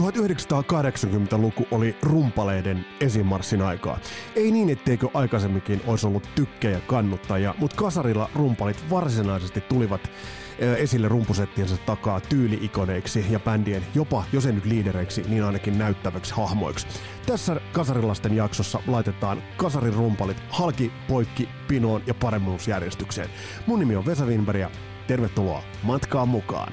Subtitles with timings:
[0.00, 3.98] 1980-luku oli rumpaleiden esimarssin aikaa.
[4.36, 10.10] Ei niin, etteikö aikaisemminkin olisi ollut tykkejä kannuttajia, mutta kasarilla rumpalit varsinaisesti tulivat
[10.58, 16.86] esille rumpusettiensa takaa tyyliikoneiksi ja bändien jopa, jos ei nyt liidereiksi, niin ainakin näyttäväksi hahmoiksi.
[17.26, 23.28] Tässä kasarilasten jaksossa laitetaan kasarin rumpalit halki, poikki, pinoon ja paremmuusjärjestykseen.
[23.66, 24.70] Mun nimi on Vesa Winberg ja
[25.06, 26.72] tervetuloa matkaan mukaan!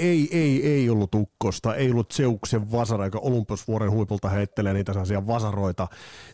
[0.00, 1.06] Ei, ei, ei, ei
[1.44, 5.88] ollut ukkosta, ei ollut Zeuksen vasara, joka Olympusvuoren huipulta heittelee niitä sellaisia vasaroita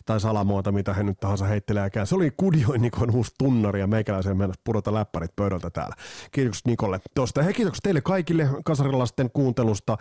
[0.05, 2.07] tai salamoita, mitä he nyt tahansa heitteleekään.
[2.07, 5.95] Se oli Kudioin Nikon uusi tunnari ja meikäläisen mennä pudota läppärit pöydältä täällä.
[6.31, 7.43] Kiitokset Nikolle tuosta.
[7.43, 9.97] Hei, kiitokset teille kaikille kasarilasten kuuntelusta.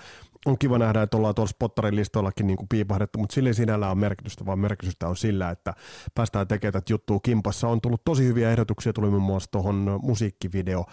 [0.47, 4.00] On kiva nähdä, että ollaan tuolla spottarin listoillakin niin piipahdettu, mutta sillä ei sinällään ole
[4.00, 5.75] merkitystä, vaan merkitystä on sillä, että
[6.15, 7.69] päästään tekemään tätä juttua kimpassa.
[7.69, 10.84] On tullut tosi hyviä ehdotuksia, tuli muun muassa tuohon musiikkivideo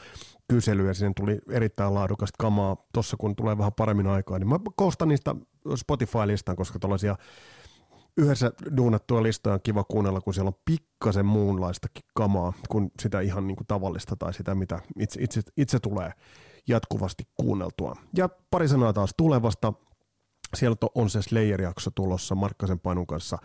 [0.48, 2.78] kysely ja sinne tuli erittäin laadukasta kamaa.
[2.94, 5.36] Tuossa kun tulee vähän paremmin aikaa, niin mä koostan niistä
[5.76, 7.16] Spotify-listan, koska tällaisia
[8.18, 13.48] yhdessä duunattua listoja on kiva kuunnella, kun siellä on pikkasen muunlaistakin kamaa kuin sitä ihan
[13.48, 16.12] niin kuin tavallista tai sitä, mitä itse, itse, itse tulee
[16.68, 17.96] jatkuvasti kuunneltua.
[18.18, 19.74] Ja pari sanaa taas tulevasta.
[20.56, 23.38] Sieltä on se Slayer-jakso tulossa Markkasen painun kanssa.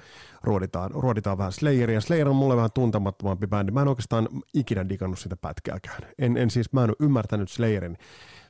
[0.42, 2.00] Ruoditaan, ruoditaan vähän Slayeria.
[2.00, 3.72] Slayer on mulle vähän tuntemattomampi bändi.
[3.72, 6.02] Mä en oikeastaan ikinä digannut sitä pätkääkään.
[6.18, 7.96] En, en siis, mä en ole ymmärtänyt Slayerin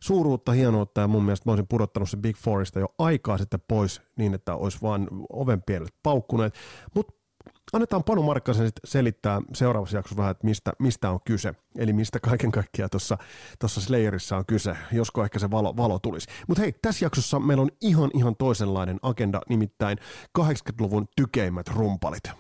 [0.01, 4.03] suuruutta, hienoutta ja mun mielestä mä olisin pudottanut se Big Forista jo aikaa sitten pois
[4.17, 6.55] niin, että olisi vaan oven pienet paukkuneet.
[6.95, 7.26] Mutta
[7.73, 11.55] annetaan Panu Markkasen selittää seuraavassa jaksossa vähän, että mistä, mistä on kyse.
[11.79, 16.29] Eli mistä kaiken kaikkiaan tuossa Slayerissa on kyse, josko ehkä se valo, valo tulisi.
[16.49, 19.99] Mutta hei, tässä jaksossa meillä on ihan ihan toisenlainen agenda, nimittäin
[20.39, 22.31] 80-luvun tykeimmät rumpalit.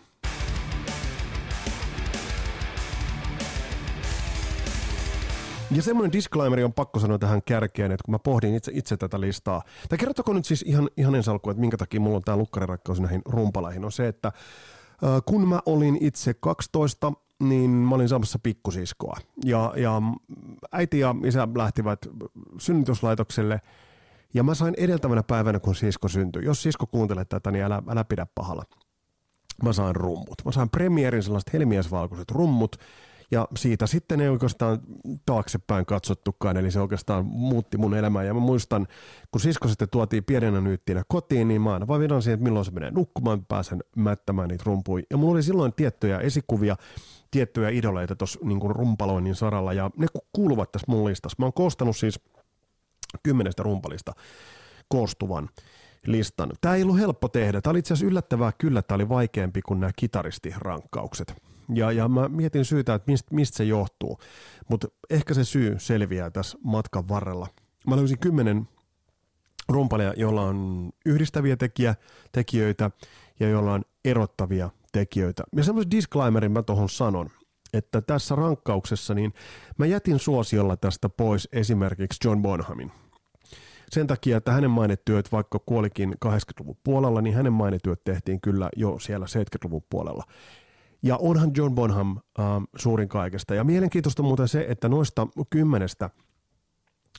[5.71, 9.21] Ja semmoinen disclaimeri on pakko sanoa tähän kärkeen, että kun mä pohdin itse, itse tätä
[9.21, 12.37] listaa, tai kertoko nyt siis ihan, ihan ensi alkuun, että minkä takia mulla on tämä
[12.37, 14.33] lukkarirakkaus näihin rumpalaihin, on se, että
[15.25, 17.12] kun mä olin itse 12,
[17.43, 19.17] niin mä olin saamassa pikkusiskoa.
[19.45, 20.03] Ja, ja
[20.73, 21.99] äiti ja isä lähtivät
[22.59, 23.61] synnytyslaitokselle
[24.34, 26.45] ja mä sain edeltävänä päivänä, kun sisko syntyi.
[26.45, 28.65] Jos sisko kuuntelee tätä, niin älä, älä pidä pahalla.
[29.62, 30.45] Mä sain rummut.
[30.45, 32.77] Mä sain premierin sellaiset helmiäisvalkoiset rummut,
[33.31, 34.78] ja siitä sitten ei oikeastaan
[35.26, 38.25] taaksepäin katsottukaan, eli se oikeastaan muutti mun elämää.
[38.25, 38.87] Ja mä muistan,
[39.31, 42.65] kun sisko sitten tuotiin pienenä nyyttinä kotiin, niin mä aina vaan vidan siihen, että milloin
[42.65, 45.04] se menee nukkumaan, pääsen mättämään niitä rumpuja.
[45.10, 46.76] Ja mulla oli silloin tiettyjä esikuvia,
[47.31, 51.36] tiettyjä idoleita tuossa niin rumpaloinnin saralla, ja ne kuuluvat tässä mun listassa.
[51.38, 52.20] Mä oon koostanut siis
[53.22, 54.12] kymmenestä rumpalista
[54.88, 55.48] koostuvan
[56.06, 56.50] listan.
[56.60, 57.60] Tämä ei ollut helppo tehdä.
[57.60, 61.56] Tämä oli itse asiassa yllättävää kyllä, tämä oli vaikeampi kuin nämä kitaristirankkaukset.
[61.75, 64.19] Ja, ja mä mietin syytä, että mistä, mistä se johtuu,
[64.69, 67.47] mutta ehkä se syy selviää tässä matkan varrella.
[67.87, 68.69] Mä löysin kymmenen
[69.69, 71.94] rumpalia, joilla on yhdistäviä tekijä,
[72.32, 72.91] tekijöitä
[73.41, 75.44] ja joilla on erottavia tekijöitä.
[75.56, 77.31] Ja semmoisen disclaimerin mä tuohon sanon,
[77.72, 79.34] että tässä rankkauksessa niin
[79.78, 82.93] mä jätin suosiolla tästä pois esimerkiksi John Bonhamin.
[83.91, 88.98] Sen takia, että hänen mainetyöt, vaikka kuolikin 80-luvun puolella, niin hänen mainetyöt tehtiin kyllä jo
[88.98, 90.25] siellä 70-luvun puolella.
[91.06, 92.44] Ja onhan John Bonham äh,
[92.77, 93.55] suurin kaikesta.
[93.55, 96.11] Ja mielenkiintoista muuten se, että noista kymmenestä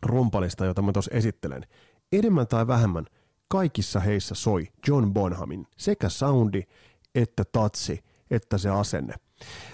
[0.06, 1.64] rumpalista, jota mä tuossa esittelen,
[2.12, 3.06] enemmän tai vähemmän
[3.48, 6.64] kaikissa heissä soi John Bonhamin sekä soundi,
[7.16, 8.00] että tatsi,
[8.32, 9.14] että se asenne.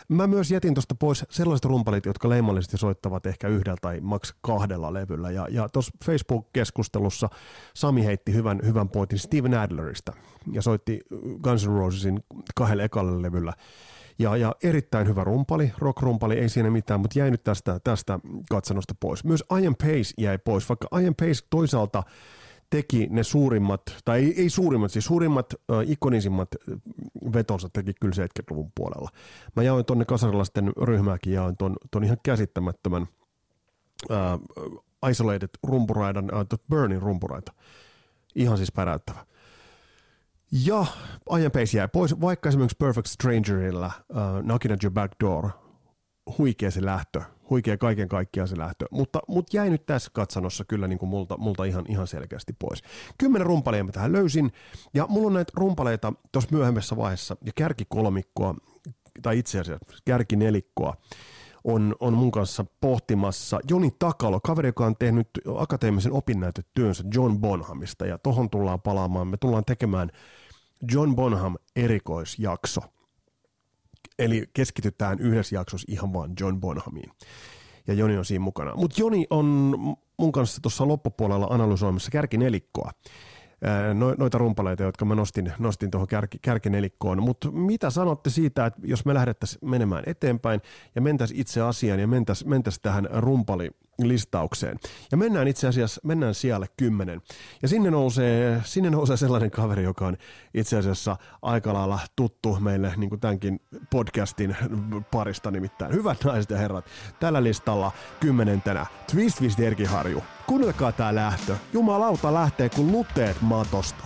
[0.10, 4.94] Mä myös jätin tuosta pois sellaiset rumpalit, jotka leimallisesti soittavat ehkä yhdellä tai maks kahdella
[4.94, 5.32] levyllä.
[5.32, 7.30] Ja, ja tuossa Facebook-keskustelussa
[7.76, 10.14] Sami heitti hyvän, hyvän pointin Steven Adlerista
[10.52, 11.00] ja soitti
[11.44, 12.24] Guns N' Rosesin
[12.56, 13.54] kahdella ekalle levyllä
[14.20, 18.20] ja, ja erittäin hyvä rumpali, rock-rumpali, ei siinä mitään, mutta jäi nyt tästä, tästä
[18.50, 19.24] katsannosta pois.
[19.24, 22.04] Myös Ian Pace jäi pois, vaikka Ian Pace toisaalta
[22.70, 26.50] teki ne suurimmat, tai ei, ei suurimmat, siis suurimmat, äh, ikonisimmat
[27.34, 29.10] vetonsa teki kyllä 70-luvun puolella.
[29.56, 33.08] Mä jaoin tuonne kasarilaisten ryhmääkin, jaoin ton, ton ihan käsittämättömän
[34.12, 34.40] äh,
[35.10, 37.54] Isolated rumpuraidan, äh, Burnin rumpuraita.
[38.36, 39.26] Ihan siis päräyttävä.
[40.54, 40.86] Ja
[41.40, 45.50] Ian Pace jäi pois, vaikka esimerkiksi Perfect Strangerilla uh, Knocking at Your Back Door,
[46.38, 50.88] huikea se lähtö, huikea kaiken kaikkiaan se lähtö, mutta, mutta jäi nyt tässä katsannossa kyllä
[50.88, 52.84] niin kuin multa, multa ihan, ihan selkeästi pois.
[53.18, 54.52] Kymmenen rumpalia mä tähän löysin,
[54.94, 58.56] ja mulla on näitä rumpaleita tuossa myöhemmässä vaiheessa, ja kärkikolmikkoa,
[59.22, 60.98] tai itse asiassa kärkinelikkoa,
[61.64, 63.60] on, on mun kanssa pohtimassa.
[63.70, 65.28] Joni Takalo, kaveri, joka on tehnyt
[65.58, 69.28] akateemisen opinnäytetyönsä John Bonhamista, ja tohon tullaan palaamaan.
[69.28, 70.10] Me tullaan tekemään
[70.92, 72.82] John Bonham erikoisjakso.
[74.20, 77.12] Eli keskitytään yhdessä jaksossa ihan vaan John Bonhamiin.
[77.88, 78.76] Ja Joni on siinä mukana.
[78.76, 79.46] Mutta Joni on
[80.18, 82.92] mun kanssa tuossa loppupuolella analysoimassa kärkinelikkoa
[83.94, 87.24] no, noita rumpaleita, jotka mä nostin, nostin tuohon kärki, kärkinelikkoon.
[87.24, 90.62] Mutta mitä sanotte siitä, että jos me lähdettäisiin menemään eteenpäin
[90.96, 93.72] ja mentäisiin itse asiaan ja mentäisiin mentäisi tähän rumpali
[94.02, 94.80] listaukseen.
[95.12, 97.22] Ja mennään itse asiassa, mennään siellä kymmenen.
[97.62, 100.18] Ja sinne nousee, sinne nousee sellainen kaveri, joka on
[100.54, 103.60] itse asiassa aika lailla tuttu meille niin kuin tämänkin
[103.90, 104.56] podcastin
[105.12, 105.94] parista nimittäin.
[105.94, 106.86] Hyvät naiset ja herrat,
[107.20, 110.24] tällä listalla kymmenentenä Twist Twist Erkiharju.
[110.48, 111.56] Kuunnelkaa tää lähtö.
[111.74, 114.04] Jumalauta lähtee kuin luteet matosta.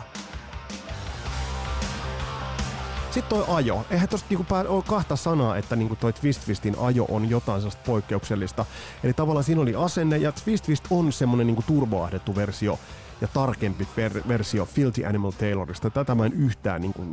[3.12, 3.86] Sitten toi ajo.
[3.89, 7.81] Eihän tosta niinku ole kahta sanaa, että niinku toi Twist Twistin ajo on jotain sellaista
[7.86, 8.65] poikkeuksellista.
[9.04, 12.80] Eli tavallaan siinä oli asenne, ja Twist Twist on semmonen niinku turboahdettu versio
[13.21, 15.89] ja tarkempi per- versio Filthy Animal Taylorista.
[15.89, 17.06] Tätä mä en yhtään niinku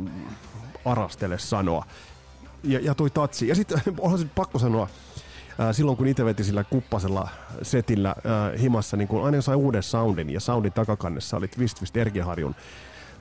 [0.85, 1.85] arastele sanoa.
[2.63, 3.47] Ja, ja toi tatsi.
[3.47, 4.87] Ja sitten onhan se pakko sanoa,
[5.71, 7.27] silloin kun itse veti sillä kuppasella
[7.61, 11.97] setillä äh, himassa, niin kun aina sai uuden soundin, ja soundin takakannessa oli Twist Twist
[11.97, 12.55] Erkiharjun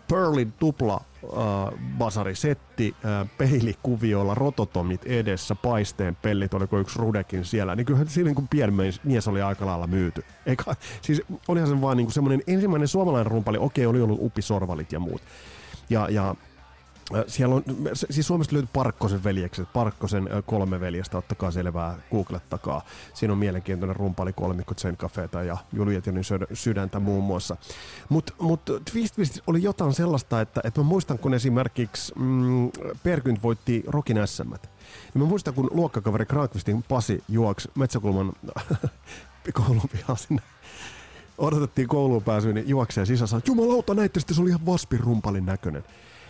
[0.08, 7.86] Pearlin tupla äh, basarisetti, äh, peilikuvioilla, rototomit edessä, paisteen pellit, oliko yksi rudekin siellä, niin
[7.86, 8.72] kyllähän siinä niin pieni
[9.04, 10.24] mies oli aika lailla myyty.
[10.46, 10.64] Eikä,
[11.02, 15.22] siis olihan se vaan niin semmoinen ensimmäinen suomalainen rumpali, okei, oli ollut upisorvalit ja muut.
[15.90, 16.34] Ja, ja
[17.26, 17.64] siellä on,
[18.10, 22.82] siis Suomesta löytyy Parkkosen veljekset, Parkkosen kolme veljestä, ottakaa selvää, googlettakaa.
[23.14, 27.56] Siinä on mielenkiintoinen rumpali kolmikko Zen Cafeta ja Julietinin sydäntä muun muassa.
[28.08, 28.60] Mutta mut
[28.92, 32.70] Twist Twist oli jotain sellaista, että, että mä muistan, kun esimerkiksi mm,
[33.02, 34.50] Perkynt voitti Rokin SM.
[34.50, 34.58] Niin
[35.14, 38.32] mä muistan, kun luokkakaveri Krankvistin Pasi juoksi Metsäkulman
[39.54, 39.80] koulun
[40.16, 40.42] sinne
[41.38, 45.84] odotettiin kouluun pääsyä, niin juoksee sisässä, jumalauta näitte, se oli ihan vaspin rumpalin näköinen.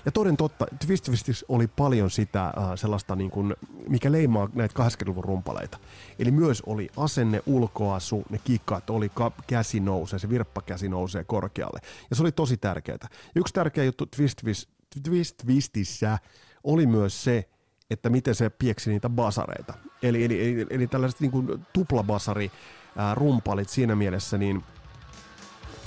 [0.05, 3.55] Ja toden totta, Twist Twistis oli paljon sitä äh, sellaista, niin kuin,
[3.89, 5.79] mikä leimaa näitä 80-luvun rumpaleita.
[6.19, 11.81] Eli myös oli asenne, ulkoasu, ne kikkat, oli ka- käsi nousee, se virppakäsi nousee korkealle.
[12.11, 13.09] Ja se oli tosi tärkeää.
[13.37, 14.69] Yksi tärkeä juttu Twist, Twist,
[15.03, 16.19] Twist Twistissä
[16.65, 17.49] oli myös se,
[17.91, 19.75] että miten se pieksi niitä basareita.
[20.03, 22.51] Eli, eli, eli, eli tällaiset niin kuin tuplabasari
[22.97, 24.65] ää, rumpalit siinä mielessä, niin–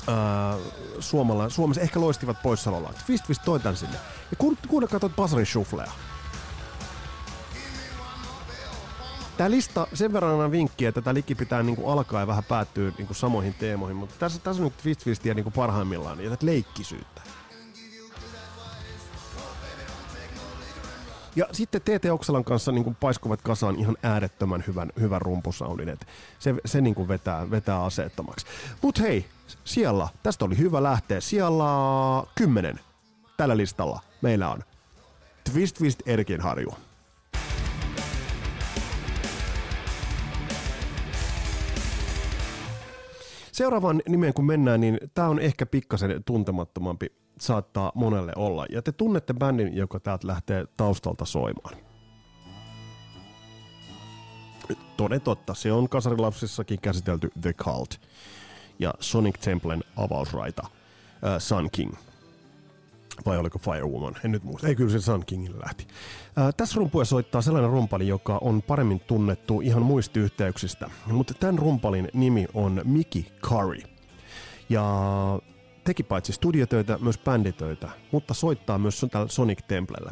[0.10, 0.60] äh,
[1.00, 2.96] Suomalla, Suomessa ehkä loistivat poissaolollaan.
[3.06, 3.98] Twist Twist toi tän sinne.
[4.32, 5.92] Ja kun, kuunnelkaa tuota Basarin Shufflea.
[9.38, 12.92] Tämä lista, sen verran on vinkki, että tämä liki pitää niinku alkaa ja vähän päättyä
[12.98, 17.22] niinku samoihin teemoihin, mutta tässä, tässä on nyt Twist Twistia niinku parhaimmillaan ja tätä leikkisyyttä.
[21.38, 25.90] Ja sitten TT Oksalan kanssa niin paiskuvat kasaan ihan äärettömän hyvän, hyvän rumpusoundin.
[25.90, 26.08] Et
[26.40, 28.46] se se niin vetää, vetää aseettomaksi.
[28.82, 29.26] Mutta hei,
[29.64, 31.22] siellä, tästä oli hyvä lähteä.
[31.22, 31.64] Siellä
[32.36, 32.80] kymmenen
[33.38, 34.60] tällä listalla meillä on
[35.52, 36.74] Twist Twist Erkinharju.
[43.52, 47.08] Seuraavan nimeen kun mennään, niin tämä on ehkä pikkasen tuntemattomampi
[47.40, 48.66] saattaa monelle olla.
[48.70, 51.78] Ja te tunnette bändin, joka täältä lähtee taustalta soimaan.
[54.98, 58.00] Toden totta, se on kasarilapsissakin käsitelty The Cult
[58.80, 61.94] ja Sonic Templen avausraita uh, Sun King.
[63.26, 64.16] Vai oliko Firewoman?
[64.26, 64.68] En nyt muista.
[64.68, 65.88] Ei kyllä se Sun Kingille lähti.
[66.28, 70.90] Uh, tässä rumpuja soittaa sellainen rumpali, joka on paremmin tunnettu ihan muistiyhteyksistä.
[71.06, 73.82] Mutta tämän rumpalin nimi on Mickey Curry.
[74.70, 74.86] Ja
[75.88, 80.12] teki paitsi studiotöitä, myös bänditöitä, mutta soittaa myös tällä Sonic Templellä.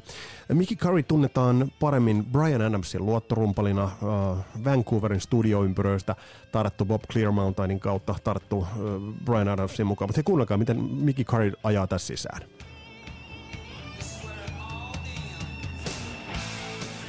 [0.53, 6.15] Mickey Curry tunnetaan paremmin Brian Adamsin luottorumpalina uh, Vancouverin studioympyröistä,
[6.51, 8.67] tarttu Bob Clearmountainin kautta, tarttu uh,
[9.25, 10.09] Brian Adamsin mukaan.
[10.09, 12.41] Mutta he kuunnelkaa, miten Mickey Curry ajaa tässä sisään.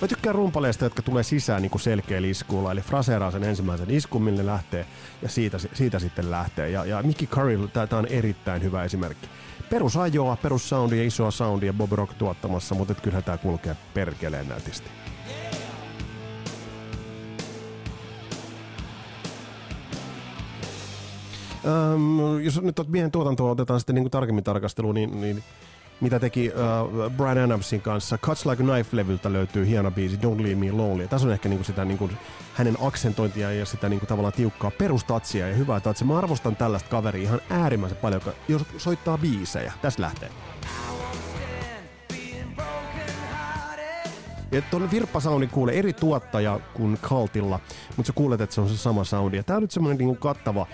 [0.00, 4.22] Mä tykkään rumpaleista, jotka tulee sisään niin kuin selkeä iskuulla, eli fraseeraa sen ensimmäisen iskun,
[4.22, 4.86] mille lähtee,
[5.22, 6.70] ja siitä, siitä sitten lähtee.
[6.70, 9.28] Ja, ja Mickey Curry, tämä on erittäin hyvä esimerkki.
[9.70, 14.90] Perusajoa, perussoundia, isoa soundia Bob Rock tuottamassa, mutta kyllähän tämä kulkee perkeleen nätisti.
[21.94, 25.44] Um, jos nyt miehen tuotantoa otetaan sitten niin kuin tarkemmin tarkasteluun, niin, niin
[26.00, 28.18] mitä teki uh, Brian Adamsin kanssa.
[28.18, 31.08] Cuts Like a Knife-levyltä löytyy hieno biisi Don't Leave Me Lonely.
[31.08, 32.10] Tässä on ehkä niinku sitä niinku,
[32.54, 36.06] hänen aksentointia ja sitä niinku tavallaan tiukkaa perustatsia ja hyvää tatsia.
[36.06, 39.72] Mä arvostan tällaista kaveria ihan äärimmäisen paljon, jos soittaa biisejä.
[39.82, 40.30] Tässä lähtee.
[44.52, 47.60] Ja tuon virppasoundin kuulee eri tuottaja kuin Kaltilla,
[47.96, 49.36] mutta sä kuulet, että se on se sama soundi.
[49.36, 50.66] Ja tää on nyt semmoinen niinku kattava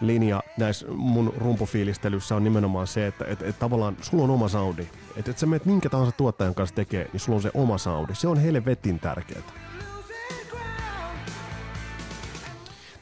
[0.00, 4.88] linja näissä mun rumpufiilistelyssä on nimenomaan se, että et, et tavallaan sulla on oma soundi.
[5.16, 8.14] Että et sä menet minkä tahansa tuottajan kanssa tekee, niin sulla on se oma soundi.
[8.14, 9.42] Se on helvetin tärkeää.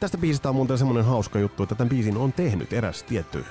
[0.01, 3.45] Tästä biisistä on muuten semmonen hauska juttu, että tämän biisin on tehnyt eräs tietty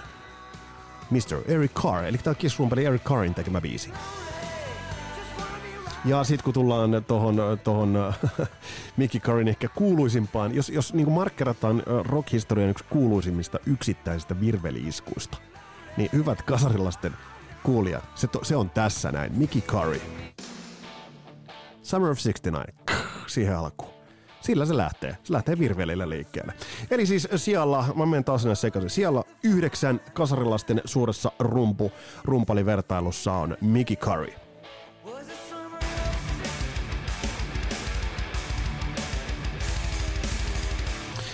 [1.11, 1.41] Mr.
[1.47, 3.89] Eric Carr, eli tämä on Kiss Eric Carrin tekemä biisi.
[6.05, 8.13] Ja sitten kun tullaan tuohon tohon,
[8.97, 15.37] Mickey Carrin ehkä kuuluisimpaan, jos, jos niin markkerataan rockhistorian yksi kuuluisimmista yksittäisistä virveliiskuista,
[15.97, 17.13] niin hyvät kasarilasten
[17.63, 20.01] kuulijat, se, to, se on tässä näin, Mickey Curry.
[21.81, 22.73] Summer of 69,
[23.27, 23.93] siihen alkuun.
[24.41, 25.17] Sillä se lähtee.
[25.23, 26.53] Se lähtee virvelillä liikkeelle.
[26.91, 31.91] Eli siis siellä, mä menen taas sinne sekaisin, siellä yhdeksän kasarilasten suuressa rumpu,
[32.23, 34.42] rumpalivertailussa on Mickey Curry.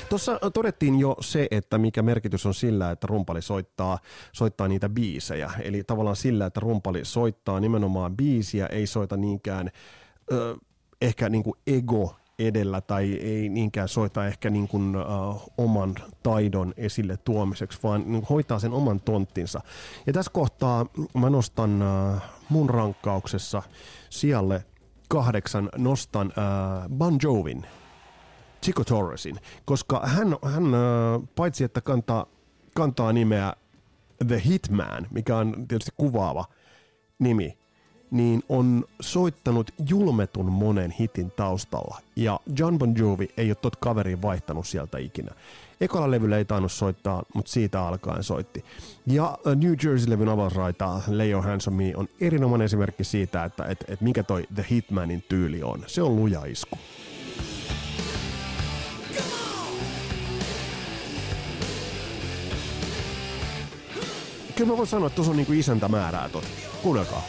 [0.10, 4.00] Tuossa todettiin jo se, että mikä merkitys on sillä, että rumpali soittaa,
[4.32, 5.52] soittaa niitä biisejä.
[5.62, 9.70] Eli tavallaan sillä, että rumpali soittaa nimenomaan biisiä, ei soita niinkään
[10.32, 10.56] ö,
[11.02, 16.74] ehkä niin kuin ego edellä tai ei niinkään soita ehkä niin kuin, uh, oman taidon
[16.78, 19.62] esille tuomiseksi, vaan niin hoitaa sen oman tonttinsa.
[20.08, 23.64] Ja tässä kohtaa mä nostan uh, mun rankkauksessa
[24.10, 24.66] sijalle
[25.10, 27.66] kahdeksan nostan uh, Bon Jovin,
[28.64, 30.64] Chico Torresin, koska hän, hän
[31.36, 32.26] paitsi että kantaa,
[32.76, 33.54] kantaa nimeä
[34.28, 36.46] The Hitman, mikä on tietysti kuvaava
[37.20, 37.58] nimi,
[38.12, 41.98] niin on soittanut julmetun monen hitin taustalla.
[42.16, 45.32] Ja John Bon Jovi ei ole tot kaveriin vaihtanut sieltä ikinä.
[45.82, 48.66] Ekalla levyllä ei tainnut soittaa, mutta siitä alkaen soitti.
[49.06, 54.24] Ja New Jersey-levyn avausraita Leo Hands on on erinomainen esimerkki siitä, että et, et mikä
[54.24, 55.84] toi The Hitmanin tyyli on.
[55.88, 56.78] Se on luja isku.
[64.60, 66.44] Kyllä mä voin sanoa, että tuossa on niinku isäntämäärää tot.
[66.84, 67.24] Kuunnelkaa.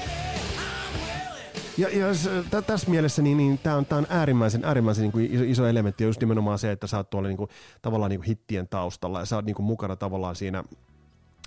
[1.79, 2.07] Ja, ja
[2.51, 6.05] tä, tässä mielessä niin, niin tämä on, on äärimmäisen, äärimmäisen niin kuin iso, iso elementti,
[6.05, 7.51] just nimenomaan se, että sä oot tuolla niin kuin,
[7.83, 10.65] tavallaan niin kuin hittien taustalla ja sä oot niin kuin mukana tavallaan siinä,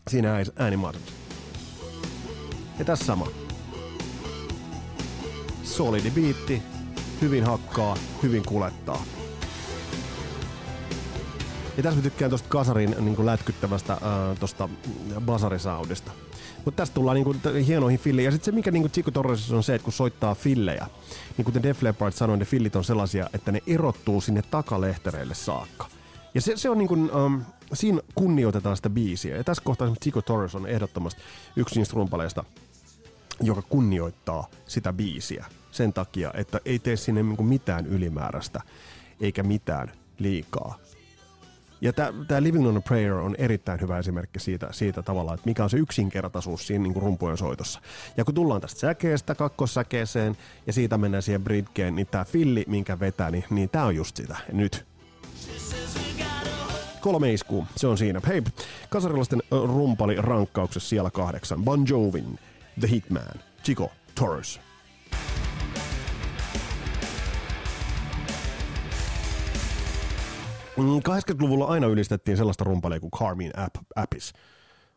[0.09, 1.13] siinä äänimaailmassa.
[2.79, 3.27] Ja tässä sama.
[5.63, 6.61] Solidi biitti,
[7.21, 9.03] hyvin hakkaa, hyvin kulettaa.
[11.77, 13.99] Ja tässä mä tykkään tuosta kasarin niin lätkyttävästä äh,
[14.39, 14.69] tuosta
[15.21, 16.11] basarisaudista.
[16.65, 17.35] Mutta tästä tullaan niinku
[17.67, 18.27] hienoihin filleihin.
[18.27, 20.87] Ja sitten se, mikä niinku Chico Torresissa on se, että kun soittaa fillejä,
[21.37, 25.87] niin kuten Def Leppard sanoi, ne fillit on sellaisia, että ne erottuu sinne takalehtereille saakka.
[26.33, 27.41] Ja se, se on niinku, um,
[27.73, 29.37] siinä kunnioitetaan sitä biisiä.
[29.37, 31.21] Ja tässä kohtaa Chico Torres on ehdottomasti
[31.55, 31.95] yksi niistä
[33.41, 38.61] joka kunnioittaa sitä biisiä sen takia, että ei tee sinne niinku mitään ylimääräistä
[39.21, 40.79] eikä mitään liikaa.
[41.83, 45.63] Ja tämä Living on a Prayer on erittäin hyvä esimerkki siitä, siitä tavalla, että mikä
[45.63, 47.81] on se yksinkertaisuus siinä niin kuin rumpujen soitossa.
[48.17, 50.37] Ja kun tullaan tästä säkeestä kakkossäkeeseen
[50.67, 54.17] ja siitä mennään siihen bridgeen, niin tämä filli, minkä vetää, niin, niin tämä on just
[54.17, 54.37] sitä.
[54.51, 54.85] Nyt.
[57.01, 58.21] Kolme iskuu, se on siinä.
[58.27, 58.43] Hei,
[58.89, 61.63] kasarilaisten rumpali rankkauksessa siellä kahdeksan.
[61.63, 62.39] Bon Jovin,
[62.79, 64.59] The Hitman, Chico Torres.
[70.79, 74.33] 80-luvulla mm, aina ylistettiin sellaista rumpalia kuin Carmin App, Appis.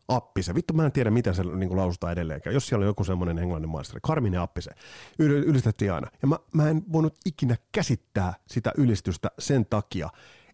[0.09, 0.55] Appise.
[0.55, 2.55] Vittu, mä en tiedä, miten se niin lausutaan edelleenkään.
[2.55, 4.71] Jos siellä on joku semmoinen englannin maisteri, Carmin ja Appise,
[5.19, 6.11] ylistettiin aina.
[6.23, 10.09] Ja mä, mä en voinut ikinä käsittää sitä ylistystä sen takia,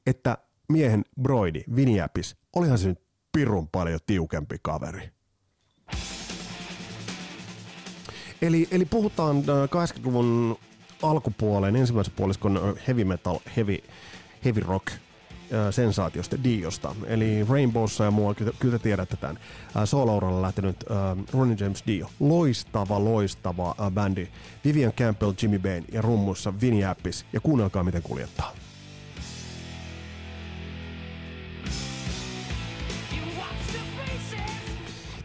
[0.07, 0.38] että
[0.69, 3.00] miehen broidi, Vini Appis, olihan se nyt
[3.33, 5.11] pirun paljon tiukempi kaveri.
[8.43, 13.79] Eli, eli puhutaan 80-luvun äh, alkupuoleen, ensimmäisen puoliskon äh, heavy metal, heavy,
[14.45, 14.93] heavy rock
[15.71, 16.94] sensaatiosta Diosta.
[17.06, 19.38] Eli Rainbowssa ja mua, kyllä te tiedätte tämän.
[19.85, 22.11] Solo-uralla lähtenyt uh, Ronnie James Dio.
[22.21, 24.28] Loistava, loistava uh, bändi.
[24.64, 27.25] Vivian Campbell, Jimmy Bain ja rummussa Vinny Appis.
[27.32, 28.52] Ja kuunnelkaa miten kuljettaa.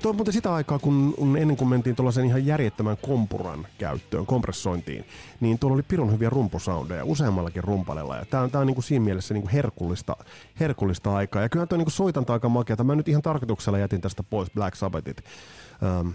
[0.08, 5.06] Tuo muuten sitä aikaa, kun ennen kuin mentiin tuollaisen ihan järjettömän kompuran käyttöön, kompressointiin,
[5.40, 8.18] niin tuolla oli pirun hyviä rumpusoundeja useammallakin rumpalella.
[8.18, 10.16] Ja tää on, tää on niinku siinä mielessä niinku herkullista,
[10.60, 11.42] herkullista aikaa.
[11.42, 12.84] Ja kyllä tuo niinku soitanta aika makeata.
[12.84, 15.24] Mä nyt ihan tarkoituksella jätin tästä pois Black Sabbathit.
[16.02, 16.14] Um,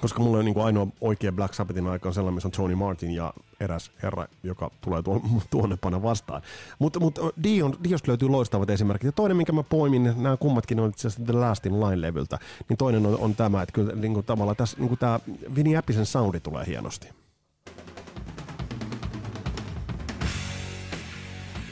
[0.00, 2.74] koska mulla on niin kuin ainoa oikea Black Sabbathin aika on sellainen, missä on Tony
[2.74, 5.02] Martin ja eräs herra, joka tulee
[5.50, 6.42] tuonne pana vastaan.
[6.78, 9.06] Mutta mut, Dion, Dios löytyy loistavat esimerkit.
[9.06, 12.38] Ja toinen, minkä mä poimin, niin nämä kummatkin on itse asiassa The Last in Line-levyltä,
[12.68, 15.20] niin toinen on, on tämä, että kyllä niin kuin, tavallaan tässä niin kuin tämä
[15.54, 17.08] Vinny Appisen soundi tulee hienosti.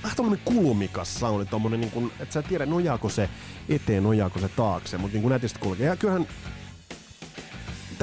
[0.02, 3.28] vähän tommonen kulumikas soundi, tommonen niin kuin, että sä tiedä nojaako se
[3.68, 5.86] eteen, nojaako se taakse, mutta niin kuin nätistä kulkee.
[5.86, 6.26] Ja kyllähän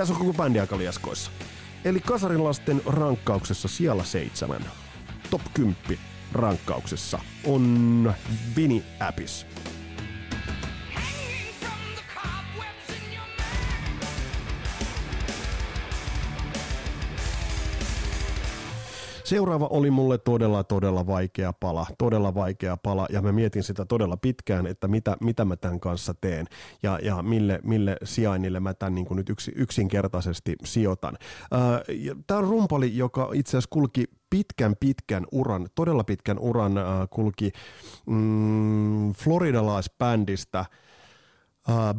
[0.02, 1.32] tässä on koko bändi aika liaskoissa.
[1.86, 4.66] Eli kasarilasten rankkauksessa siellä seitsemän,
[5.30, 5.76] top 10
[6.32, 8.14] rankkauksessa on
[8.56, 9.46] Vini Appis.
[19.32, 24.18] Seuraava oli mulle todella, todella vaikea pala, todella vaikea pala, ja mä mietin sitä todella
[24.18, 26.46] pitkään, että mitä, mitä mä tämän kanssa teen,
[26.84, 31.18] ja, ja mille, mille sijainnille mä tämän niin kuin nyt yksi, yksinkertaisesti sijoitan.
[32.28, 37.52] Tämä on rumpali, joka itse asiassa kulki pitkän pitkän uran, todella pitkän uran äh, kulki
[38.06, 40.66] mm, floridalaisbändistä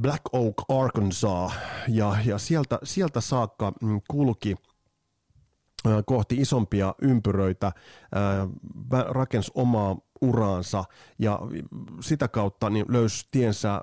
[0.00, 1.52] Black Oak, Arkansas,
[1.88, 4.56] ja, ja sieltä, sieltä saakka mm, kulki–
[6.06, 7.72] kohti isompia ympyröitä,
[9.08, 10.84] rakensi omaa uraansa
[11.18, 11.40] ja
[12.00, 13.80] sitä kautta niin löysi tiensä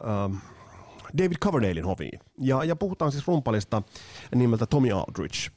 [1.17, 2.19] David Coverdalein hoviin.
[2.37, 3.81] Ja, ja puhutaan siis rumpalista
[4.35, 5.51] nimeltä Tommy Aldrich.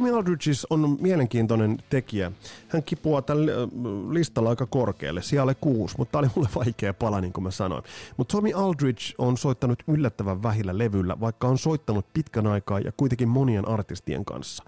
[0.00, 2.32] Tommy Aldridge on mielenkiintoinen tekijä.
[2.68, 3.52] Hän kipuaa tällä
[4.10, 7.84] listalla aika korkealle, siellä kuusi, mutta tämä oli mulle vaikea pala, niin kuin mä sanoin.
[8.16, 13.28] Mutta Tommy Aldridge on soittanut yllättävän vähillä levyllä, vaikka on soittanut pitkän aikaa ja kuitenkin
[13.28, 14.64] monien artistien kanssa.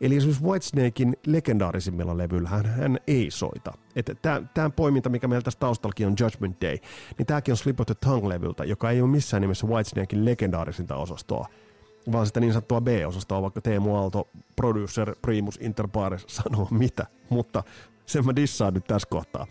[0.00, 3.72] Eli esimerkiksi Whitesnakein legendaarisimmilla levyillä hän, hän ei soita.
[4.54, 6.76] Tämä poiminta, mikä meillä tässä taustallakin on Judgment Day,
[7.18, 11.46] niin tämäkin on Slip of the Tongue-levyltä, joka ei ole missään nimessä Whitesnakein legendaarisinta osastoa
[12.12, 17.62] vaan sitä niin sanottua B-osastoa, vaikka Teemu Aalto, producer primus inter pares, sanoo mitä, mutta
[18.06, 19.46] sen mä dissaan nyt tässä kohtaa.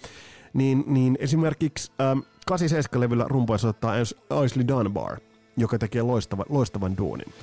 [0.54, 2.20] Niin, niin esimerkiksi ähm,
[2.52, 3.94] 87-levyllä rumpoja soittaa
[4.30, 5.20] Aisley Dunbar,
[5.58, 7.34] joka tekee loistava, loistavan duunin.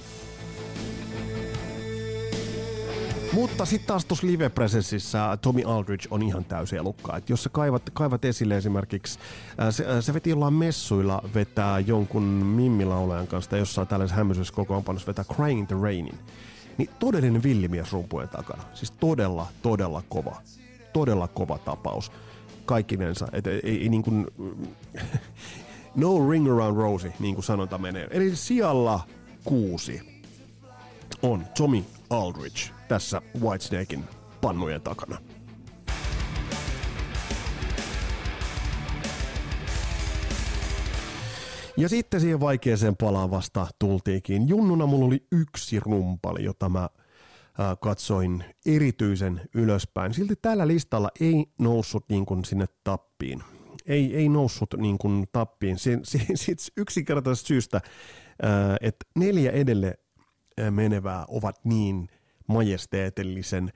[3.33, 7.17] Mutta sitten taas tuossa live presenssissä Tommy Aldridge on ihan täysi elukka.
[7.17, 9.19] Et jos sä kaivat, kaivat esille esimerkiksi,
[9.71, 15.25] se, se veti jollain messuilla vetää jonkun mimmilaulajan kanssa tai jossain tällaisessa hämmöisessä kokoonpanossa vetää
[15.35, 16.19] Crying the Rainin.
[16.79, 18.63] Niin todellinen villimies rumpujen takana.
[18.75, 20.37] Siis todella, todella kova.
[20.93, 22.13] Todella kova tapaus.
[22.65, 23.29] Kaikkinensa.
[23.33, 24.27] Et ei, ei niin kuin,
[25.97, 28.09] no ring around Rosie, niin kuin sanonta menee.
[28.11, 29.01] Eli sijalla
[29.45, 30.18] kuusi
[31.23, 34.05] on Tommy Aldridge tässä Whitesnakein
[34.41, 35.19] pannujen takana.
[41.77, 44.49] Ja sitten siihen vaikeeseen palaan vasta tultiinkin.
[44.49, 46.89] Junnuna mulla oli yksi rumpali, jota mä
[47.81, 50.15] katsoin erityisen ylöspäin.
[50.15, 53.43] Silti tällä listalla ei noussut niin kuin sinne tappiin.
[53.87, 55.77] Ei, ei noussut niin kuin tappiin.
[56.35, 57.81] Siitä yksinkertaisesta syystä,
[58.81, 59.95] että neljä edelle
[60.71, 62.09] menevää ovat niin
[62.47, 63.73] majesteetillisen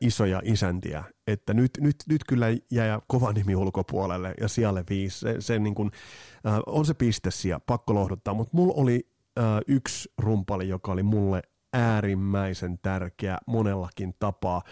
[0.00, 5.18] isoja isäntiä, että nyt, nyt, nyt kyllä jää kova nimi ulkopuolelle ja siellä viisi.
[5.18, 5.90] Se, se niin kuin,
[6.66, 9.08] on se piste siellä, pakko lohduttaa, mutta mulla oli
[9.68, 14.62] yksi rumpali, joka oli mulle äärimmäisen tärkeä monellakin tapaa.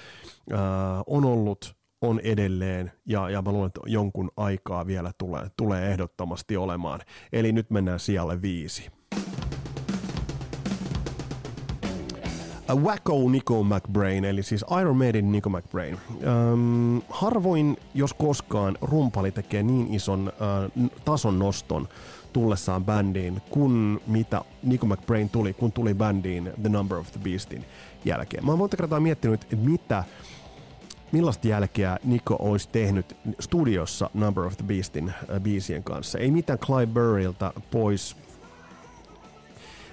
[1.07, 6.57] On ollut, on edelleen ja, ja mä luulen, että jonkun aikaa vielä tulee, tulee ehdottomasti
[6.57, 7.01] olemaan.
[7.33, 8.91] Eli nyt mennään sijalle viisi.
[12.75, 15.99] Wacko Nico McBrain, eli siis Iron Maiden Nico McBrain.
[16.23, 21.89] Öm, harvoin, jos koskaan, rumpali tekee niin ison ö, tason noston
[22.33, 27.65] tullessaan bändiin, kun mitä Nico McBrain tuli, kun tuli bändiin The Number of the Beastin
[28.05, 28.45] jälkeen.
[28.45, 30.05] Mä oon monta kertaa miettinyt, että mitä
[31.13, 36.19] millaista jälkeä Nico olisi tehnyt studiossa Number of the Beastin äh, biisien kanssa.
[36.19, 38.17] Ei mitään Clive Burryltä pois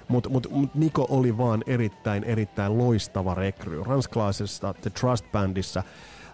[0.08, 3.82] mutta mut, mut Niko oli vaan erittäin, erittäin loistava rekry.
[3.84, 5.82] Ranskalaisessa The Trust Bandissa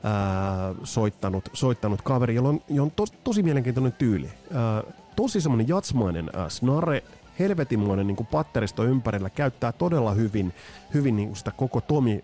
[0.04, 4.30] ää, soittanut, soittanut kaveri, jolla on, jolla on tos, tosi mielenkiintoinen tyyli.
[4.54, 4.82] Ää,
[5.16, 7.02] tosi semmoinen jatsmainen ää, snare,
[7.38, 10.52] helvetinmoinen niin patteristo ympärillä, käyttää todella hyvin,
[10.94, 12.22] hyvin niin sitä koko Tomi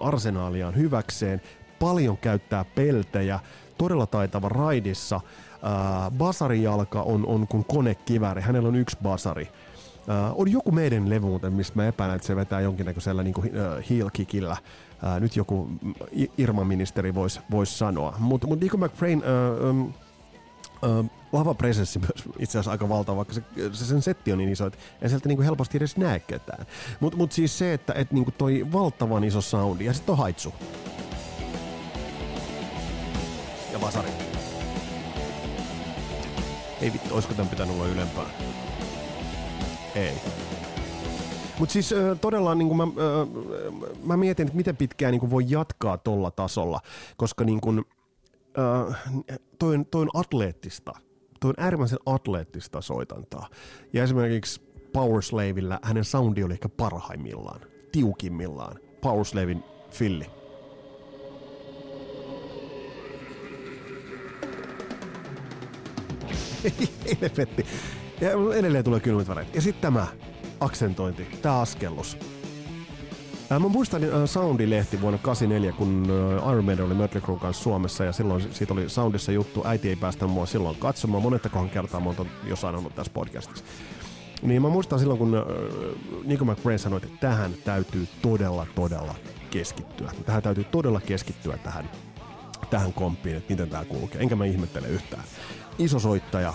[0.00, 1.42] arsenaaliaan hyväkseen,
[1.78, 3.40] paljon käyttää peltejä,
[3.78, 5.20] todella taitava raidissa,
[5.62, 9.48] ää, basarijalka on, on kuin konekivääri, hänellä on yksi basari,
[10.02, 13.46] Uh, on joku meidän levy muuten, missä mä epäilen, että se vetää jonkinnäköisellä niin kuin,
[13.46, 14.56] uh, heel kickillä.
[15.02, 15.70] Uh, nyt joku
[16.38, 18.14] Irma-ministeri voisi vois sanoa.
[18.18, 19.22] Mutta mut Nico McBrain
[19.62, 19.86] uh, um,
[20.82, 24.52] uh, lava presenssi myös itse asiassa aika valtava, vaikka se, se sen setti on niin
[24.52, 26.66] iso, että ei sieltä niinku helposti edes näe ketään.
[27.00, 30.54] Mutta mut siis se, että et niinku toi valtavan iso soundi ja sitten on haitsu.
[33.72, 34.10] Ja vasari.
[36.80, 38.26] Ei vittu, olisiko tämän pitänyt olla ylempää?
[39.94, 40.14] Ei.
[41.58, 42.84] Mutta siis todella niin mä,
[44.04, 46.80] mä mietin, että miten pitkään niin voi jatkaa tuolla tasolla,
[47.16, 47.84] koska niin kuin,
[49.58, 50.92] toi, on, toi on atleettista.
[51.40, 53.48] Toi on äärimmäisen atleettista soitantaa.
[53.92, 54.60] Ja esimerkiksi
[54.92, 57.60] Powerslavilla hänen soundi oli ehkä parhaimmillaan,
[57.92, 58.78] tiukimmillaan.
[59.00, 60.26] Powerslavin filli.
[67.20, 67.66] Helvetti.
[68.22, 69.54] Ja edelleen tulee kylmät väreet.
[69.54, 70.06] Ja sitten tämä
[70.60, 72.18] aksentointi, tämä askellus.
[73.50, 76.06] Mä muistan Soundi-lehti vuonna 84, kun
[76.50, 79.62] Iron Maiden oli Mötley Crue kanssa Suomessa ja silloin siitä oli Soundissa juttu.
[79.66, 81.22] Äiti ei päästä mua silloin katsomaan.
[81.22, 83.64] Monettakohan kertaa mä oon jo sanonut tässä podcastissa.
[84.42, 85.36] Niin mä muistan silloin, kun
[86.24, 89.14] Nico McBrain sanoi, että tähän täytyy todella, todella
[89.50, 90.12] keskittyä.
[90.26, 91.90] Tähän täytyy todella keskittyä tähän,
[92.70, 94.20] tähän komppiin, että miten tämä kulkee.
[94.20, 95.24] Enkä mä ihmettele yhtään.
[95.78, 96.54] Iso soittaja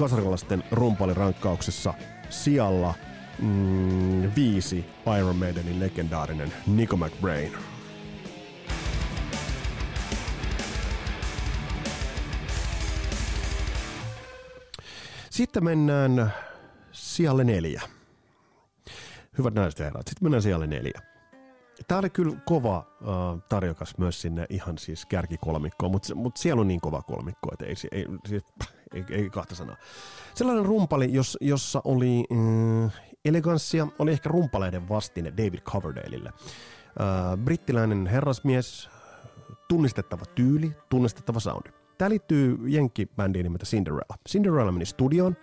[0.00, 1.94] kasarilaisten rumpalirankkauksessa
[2.30, 2.94] sijalla
[3.42, 4.84] mm, viisi
[5.18, 7.52] Iron Maidenin legendaarinen Nico McBrain.
[15.30, 16.32] Sitten mennään
[16.92, 17.82] sijalle neljä.
[19.38, 21.00] Hyvät naiset ja herrat, sitten mennään sijalle neljä.
[21.88, 26.68] Tämä oli kyllä kova uh, tarjokas myös sinne ihan siis kärkikolmikkoon, mutta mut siellä on
[26.68, 28.42] niin kova kolmikko, että ei, ei, siis,
[28.94, 29.76] ei, ei kahta sanaa.
[30.34, 32.90] Sellainen rumpali, jos, jossa oli mm,
[33.24, 36.32] eleganssia, oli ehkä rumpaleiden vastine David Coverdaleille.
[36.32, 38.90] Uh, brittiläinen herrasmies,
[39.68, 41.70] tunnistettava tyyli, tunnistettava soundi.
[41.98, 44.16] Tämä liittyy jenkkibändiin nimeltä Cinderella.
[44.28, 45.36] Cinderella meni studioon.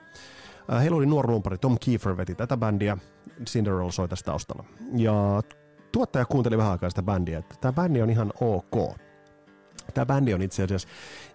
[0.73, 2.97] Uh, heillä oli nuori rumpari, Tom Kiefer veti tätä bändiä.
[3.45, 4.63] Cinderella soi tässä taustalla.
[4.95, 5.41] Ja
[5.91, 8.97] tuottaja kuunteli vähän aikaa sitä bändiä, että tämä bändi on ihan ok.
[9.93, 10.87] Tämä bändi on itse asiassa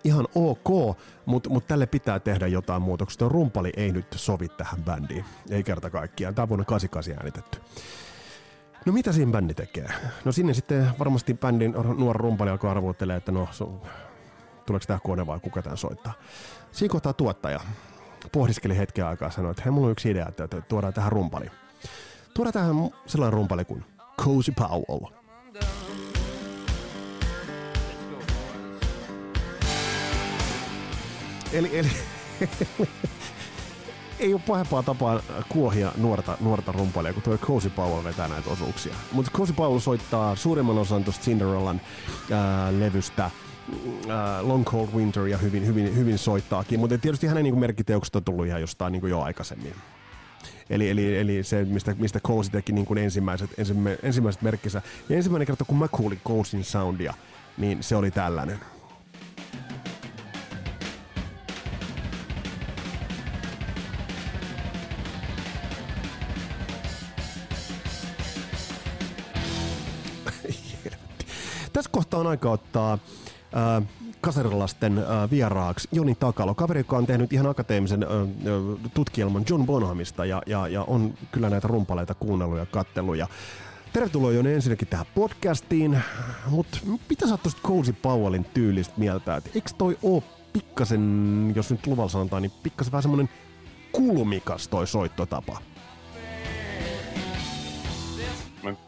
[0.04, 3.18] ihan ok, mutta mut tälle pitää tehdä jotain muutoksia.
[3.18, 6.34] Tuo rumpali ei nyt sovi tähän bändiin, ei kerta kaikkiaan.
[6.34, 7.58] Tämä on vuonna 88 äänitetty.
[8.86, 9.88] No mitä siinä bändi tekee?
[10.24, 13.48] No sinne sitten varmasti bändin nuori rumpali alkoi arvuuttelee, että no
[14.66, 16.12] tuleeko tämä kone vai kuka tämän soittaa.
[16.72, 17.60] Siinä kohtaa tuottaja
[18.32, 21.46] pohdiskeli hetken aikaa ja sanoi, että hei mulla on yksi idea, että tuodaan tähän rumpali.
[22.34, 23.84] Tuodaan tähän sellainen rumpali kuin
[24.20, 25.21] Cozy Powell.
[31.52, 31.90] Eli, eli
[34.18, 38.94] ei ole pahempaa tapaa kuohia nuorta, nuorta rumpailijaa, kun tuo Cozy Powell vetää näitä osuuksia.
[39.12, 41.80] Mutta Cozy Powell soittaa suurimman osan tuosta Cinderellan
[42.30, 43.30] ää, levystä,
[44.08, 48.24] ää, Long Cold Winter ja hyvin, hyvin, hyvin soittaakin, mutta tietysti hänen niin merkiteokset on
[48.24, 49.74] tullut ihan jostain niin jo aikaisemmin.
[50.70, 54.82] Eli, eli, eli se, mistä, mistä Cozy teki niin ensimmäiset, ensimmäiset, ensimmäiset merkkinsä.
[55.08, 57.14] Ja ensimmäinen kerta, kun mä kuulin Cozyn soundia,
[57.58, 58.60] niin se oli tällainen.
[72.02, 73.88] Kohtaa on aika ottaa äh,
[74.20, 78.08] kasarilasten äh, vieraaksi Joni Takalo, kaveri, joka on tehnyt ihan akateemisen äh,
[78.94, 83.16] tutkielman John Bonhamista ja, ja, ja on kyllä näitä rumpaleita kuunnellut ja kattellut.
[83.16, 83.26] Ja
[83.92, 86.02] Tervetuloa Joni ensinnäkin tähän podcastiin,
[86.46, 89.36] mutta mitä sä oot Cozy Powellin tyylistä mieltä?
[89.36, 93.28] Et eikö toi oo pikkasen, jos nyt luvalla sanotaan, niin pikkasen vähän semmonen
[93.92, 95.71] kulmikas toi soittotapa?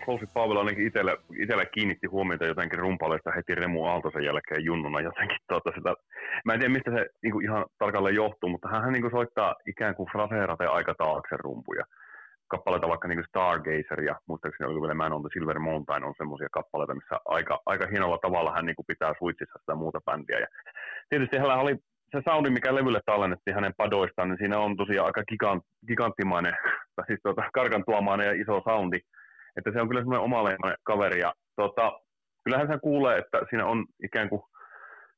[0.04, 5.38] Close Pavel ainakin itselle, itselle kiinnitti huomiota jotenkin rumpaleista heti Remu Aaltosen jälkeen junnuna jotenkin
[5.48, 5.94] tuota sitä.
[6.44, 10.10] Mä en tiedä mistä se niin ihan tarkalleen johtuu, mutta hän niin soittaa ikään kuin
[10.12, 11.84] fraseerate aika taakse rumpuja.
[12.48, 16.48] Kappaleita vaikka niin Stargazer ja muistaakseni oli vielä Man on the Silver Mountain on semmoisia
[16.52, 20.38] kappaleita, missä aika, aika hienolla tavalla hän niin pitää suitsissa sitä muuta bändiä.
[20.38, 20.46] Ja
[21.08, 21.76] tietysti hänellä oli
[22.12, 26.56] se soundi, mikä levylle tallennettiin hänen padoistaan, niin siinä on tosiaan aika gigant, giganttimainen,
[26.96, 28.98] tai siis tuota, karkantuomainen ja iso soundi
[29.56, 31.20] että se on kyllä semmoinen omaleimainen kaveri.
[31.20, 31.92] Ja tota,
[32.44, 34.42] kyllähän se kuulee, että siinä on ikään kuin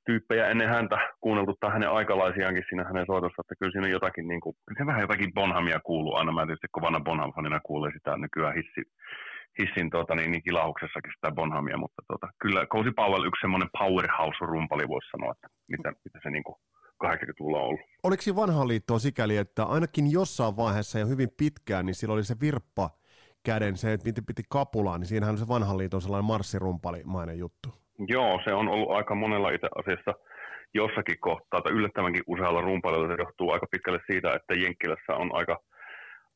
[0.07, 4.29] tyyppejä ennen häntä kuunneltu tai hänen aikalaisiaankin siinä hänen soitossa, että kyllä siinä on jotakin,
[4.29, 6.33] niin kuin, se vähän jotakin Bonhamia kuuluu aina.
[6.33, 8.83] Mä tietysti kovana Bonham-fanina kuulee sitä nykyään hissi,
[9.59, 14.89] hissin tuota, niin, niin kilauksessakin sitä Bonhamia, mutta tuota, kyllä Cozy Powell yksi semmoinen powerhouse-rumpali
[14.89, 16.57] voisi sanoa, että mitä, mitä se niin kuin
[17.05, 17.81] 80-luvulla on ollut.
[18.03, 22.25] Oliko siinä vanhaan liittoon sikäli, että ainakin jossain vaiheessa ja hyvin pitkään, niin sillä oli
[22.25, 22.91] se virppa
[23.47, 27.69] käden, se, että piti kapulaan, niin siinähän on se vanhan liiton sellainen marssirumpalimainen juttu.
[28.09, 30.13] Joo, se on ollut aika monella itse asiassa
[30.75, 35.59] jossakin kohtaa, tai yllättävänkin usealla rumpalilla se johtuu aika pitkälle siitä, että Jenkkilässä on aika,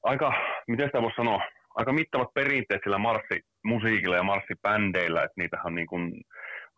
[0.03, 0.33] aika
[0.68, 1.40] miten sitä voisi sanoa,
[1.75, 6.05] aika mittavat perinteet sillä marssimusiikilla ja marssibändeillä, että niitähän on niin kuin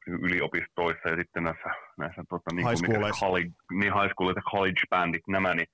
[0.07, 4.83] yliopistoissa ja sitten näissä, näissä tota, niin kuin, high, college, niin high school ja college
[4.91, 5.69] bandit nämä, niin,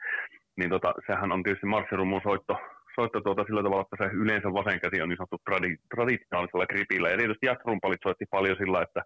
[0.57, 2.55] niin tota, sehän on tietysti marssirumun soitto
[2.99, 7.09] soitto tuota sillä tavalla, että se yleensä vasen käsi on niin sanottu tradi- traditionaalisella gripillä.
[7.11, 9.03] Ja tietysti jazzrumpalit soitti paljon sillä, että,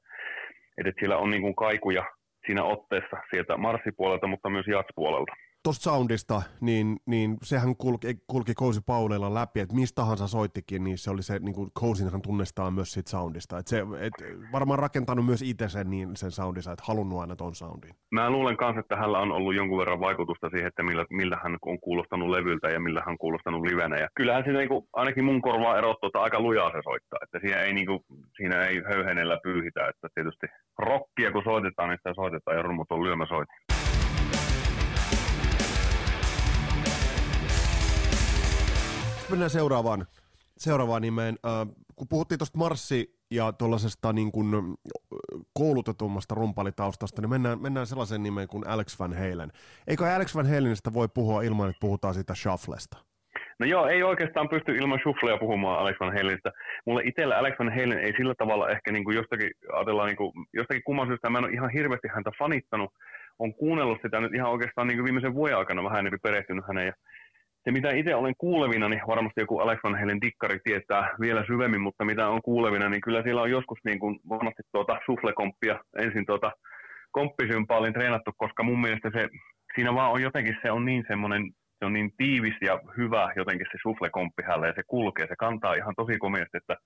[0.79, 2.05] että siellä on niin kuin kaikuja
[2.47, 8.81] siinä otteessa sieltä marssipuolelta, mutta myös jazzpuolelta tuosta soundista, niin, niin sehän kulki, kulki Kousi
[8.87, 12.93] Pauleilla läpi, että mistä tahansa soittikin, niin se oli se, niin kuin Kousinhan tunnistaa myös
[12.93, 13.59] siitä soundista.
[13.59, 14.15] Et se, et
[14.53, 17.91] varmaan rakentanut myös itse sen, niin sen soundissa, että halunnut aina ton soundin.
[18.11, 21.57] Mä luulen kanssa, että hänellä on ollut jonkun verran vaikutusta siihen, että millä, millä hän
[21.63, 23.97] on kuulostanut levyltä ja millä hän on kuulostanut livenä.
[23.97, 27.19] Ja kyllähän siinä niin kuin, ainakin mun korvaa erottuu, että aika lujaa se soittaa.
[27.23, 28.01] Että siinä ei, niin kuin,
[28.37, 29.89] siinä ei höyhenellä pyyhitä.
[29.89, 30.47] Että tietysti
[30.79, 33.72] rockia kun soitetaan, niin sitä soitetaan ja rummut on lyömäsoitin.
[39.33, 40.07] Mennään seuraavaan,
[40.59, 41.37] seuraavaan nimeen.
[41.47, 44.77] Äh, kun puhuttiin tuosta Marssi ja tuollaisesta niin kuin
[45.55, 49.53] koulutetummasta rumpalitaustasta, niin mennään, mennään sellaisen nimeen kuin Alex Van Halen.
[49.87, 52.97] Eikö Alex Van Halenista voi puhua ilman, että puhutaan siitä shufflesta?
[53.59, 56.51] No joo, ei oikeastaan pysty ilman shufflea puhumaan Alex Van Halenista.
[56.87, 60.33] Mulle itsellä Alex Van Halen ei sillä tavalla ehkä niin kuin jostakin, ajatellaan niin kuin,
[60.53, 62.91] jostakin kumman syystä, mä en ole ihan hirveästi häntä fanittanut.
[63.39, 66.87] on kuunnellut sitä nyt ihan oikeastaan niin kuin viimeisen vuoden aikana vähän niin perehtynyt häneen.
[66.87, 66.93] Ja
[67.65, 71.81] se, mitä itse olen kuulevina, niin varmasti joku Alex Van Halen dikkari tietää vielä syvemmin,
[71.81, 76.27] mutta mitä on kuulevina, niin kyllä siellä on joskus niin kuin varmasti tuota suflekomppia ensin
[76.27, 76.53] tuota
[77.13, 79.29] komppisympaalin treenattu, koska mun mielestä se,
[79.75, 81.43] siinä vaan on jotenkin, se on niin semmoinen,
[81.79, 85.75] se on niin tiivis ja hyvä jotenkin se suflekomppi hänelle ja se kulkee, se kantaa
[85.75, 86.77] ihan tosi komiasti, että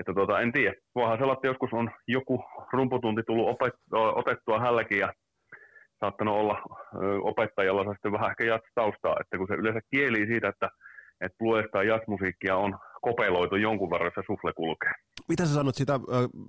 [0.00, 4.98] että tuota, en tiedä, voihan se että joskus on joku rumputunti tullut opet, otettua hälläkin
[4.98, 5.12] ja
[6.00, 6.62] saattanut olla
[7.22, 10.68] opettajalla sitten vähän ehkä jatstaustaa, että kun se yleensä kieli siitä, että,
[11.20, 11.36] että
[11.74, 14.92] ja jazzmusiikkia on kopeloitu jonkun verran, se sufle kulkee.
[15.28, 16.00] Mitä sä sanot sitä,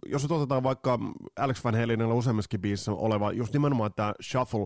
[0.06, 1.00] jos otetaan vaikka
[1.40, 4.66] Alex Van Halenilla useammassakin biisissä oleva, just nimenomaan tämä shuffle,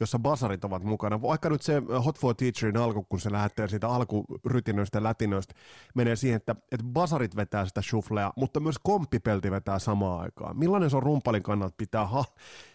[0.00, 3.88] jossa basarit ovat mukana, vaikka nyt se Hot for Teacherin alku, kun se lähtee siitä
[3.88, 5.54] alkurytinöistä ja lätinöistä,
[5.94, 10.58] menee siihen, että, että basarit vetää sitä shufflea, mutta myös komppipelti vetää samaan aikaan.
[10.58, 12.34] Millainen se on rumpalin kannalta pitää, ha-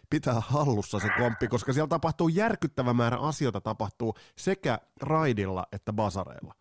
[0.10, 6.54] pitää hallussa se komppi, koska siellä tapahtuu järkyttävä määrä asioita tapahtuu sekä raidilla että basareilla.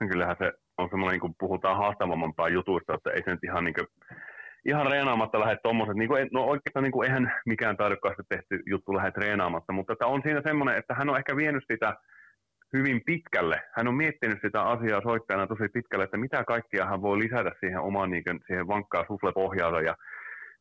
[0.00, 3.74] No kyllähän se on semmoinen, kun puhutaan haastavamman jutuista, että ei se nyt ihan niin
[3.74, 3.86] kuin,
[4.64, 9.10] ihan reenaamatta lähde tuommoiset, niin no oikeastaan niin kuin, eihän mikään taidokkaasti tehty juttu lähde
[9.10, 11.96] treenaamatta, mutta että on siinä semmoinen, että hän on ehkä vienyt sitä
[12.72, 13.62] hyvin pitkälle.
[13.76, 17.80] Hän on miettinyt sitä asiaa soittajana tosi pitkälle, että mitä kaikkia hän voi lisätä siihen
[17.80, 19.94] omaan niin kuin, siihen vankkaan suflepohjaansa ja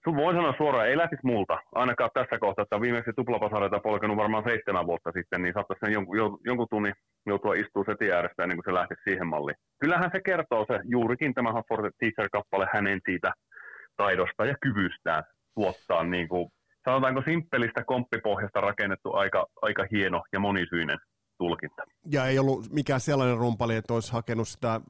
[0.03, 4.43] Sun voi sanoa suoraan, ei lähtisi multa, ainakaan tässä kohtaa, että viimeksi tuplapasareita polkenut varmaan
[4.43, 6.93] seitsemän vuotta sitten, niin saattaisi sen jonkun, jonkun tunnin
[7.25, 9.57] joutua istua setin äärestä ennen kuin se lähtisi siihen malliin.
[9.81, 13.31] Kyllähän se kertoo se juurikin tämä Hanford Teacher-kappale hänen siitä
[13.97, 15.23] taidosta ja kyvystään
[15.55, 16.49] tuottaa niin kuin,
[16.85, 20.97] sanotaanko simppelistä komppipohjasta rakennettu aika, aika hieno ja monisyinen
[21.37, 21.83] tulkinta.
[22.11, 24.81] Ja ei ollut mikään sellainen rumpali, että olisi hakenut sitä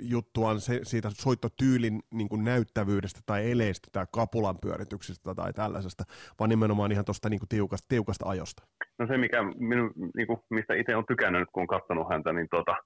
[0.00, 6.04] juttuaan se, siitä soittotyylin niin kuin näyttävyydestä tai eleistä tai kapulan pyörityksestä tai tällaisesta,
[6.38, 8.62] vaan nimenomaan ihan tuosta niin tiukasta, tiukasta ajosta.
[8.98, 12.48] No se, mikä minu, niin kuin, mistä itse on tykännyt, kun on katsonut häntä, niin
[12.50, 12.76] tota,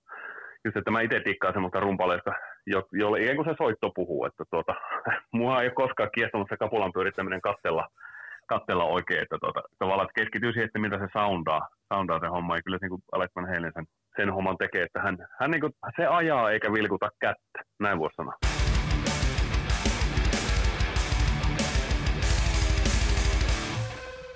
[0.65, 2.33] just, että mä itse tikkaan semmoista rumpaleista,
[2.67, 4.75] jo, jolle ei kun se soitto puhuu, että tuota,
[5.39, 7.89] mua ei ole koskaan kiehtonut se kapulan pyörittäminen katsella,
[8.49, 12.57] katsella oikein, että tuota, tavallaan että keskittyy siihen, että mitä se soundaa, soundaa se homma,
[12.57, 15.61] ja kyllä se niin Alex Van Halen sen, sen homman tekee, että hän, hän niin
[15.61, 18.35] kuin, se ajaa eikä vilkuta kättä, näin voisi sanoa.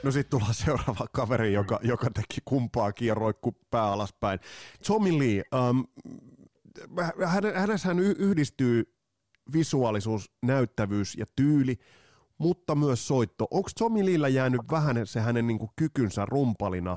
[0.04, 4.40] No sitten tullaan seuraava kaveri, joka, joka teki kumpaa kierroikku pää alaspäin.
[4.86, 5.84] Tommy Lee, um,
[7.54, 8.84] hänessä hän yhdistyy
[9.52, 11.76] visuaalisuus, näyttävyys ja tyyli,
[12.38, 13.46] mutta myös soitto.
[13.50, 16.96] Onko Tommy Leellä jäänyt vähän se hänen niin kuin, kykynsä rumpalina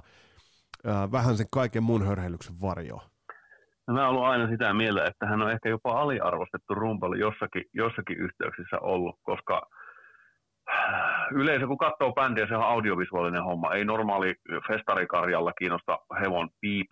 [0.88, 3.02] äh, vähän sen kaiken mun hörheilyksen varjoon?
[3.88, 8.18] No, mä olen aina sitä mieltä, että hän on ehkä jopa aliarvostettu rumpali jossakin, jossakin
[8.18, 9.62] yhteyksissä ollut, koska
[11.32, 13.74] yleensä kun katsoo bändiä, se on audiovisuaalinen homma.
[13.74, 14.36] Ei normaali
[14.68, 16.88] festarikarjalla kiinnosta hevon piip,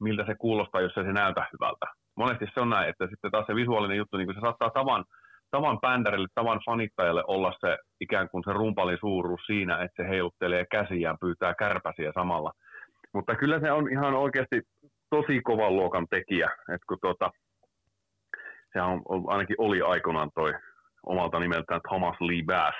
[0.00, 1.86] miltä se kuulostaa, jos se näytä hyvältä.
[2.16, 5.04] Monesti se on näin, että sitten taas se visuaalinen juttu, niin se saattaa tavan
[5.52, 10.66] tavan bändärille, tavan fanittajalle olla se ikään kuin se rumpalin suuruus siinä, että se heiluttelee
[10.70, 12.52] käsiään, pyytää kärpäsiä samalla.
[13.14, 14.62] Mutta kyllä se on ihan oikeasti
[15.10, 17.30] tosi kovan luokan tekijä, että kun tuota,
[18.72, 20.52] sehän on, ainakin oli aikoinaan toi
[21.06, 22.76] omalta nimeltään Thomas Lee Bass,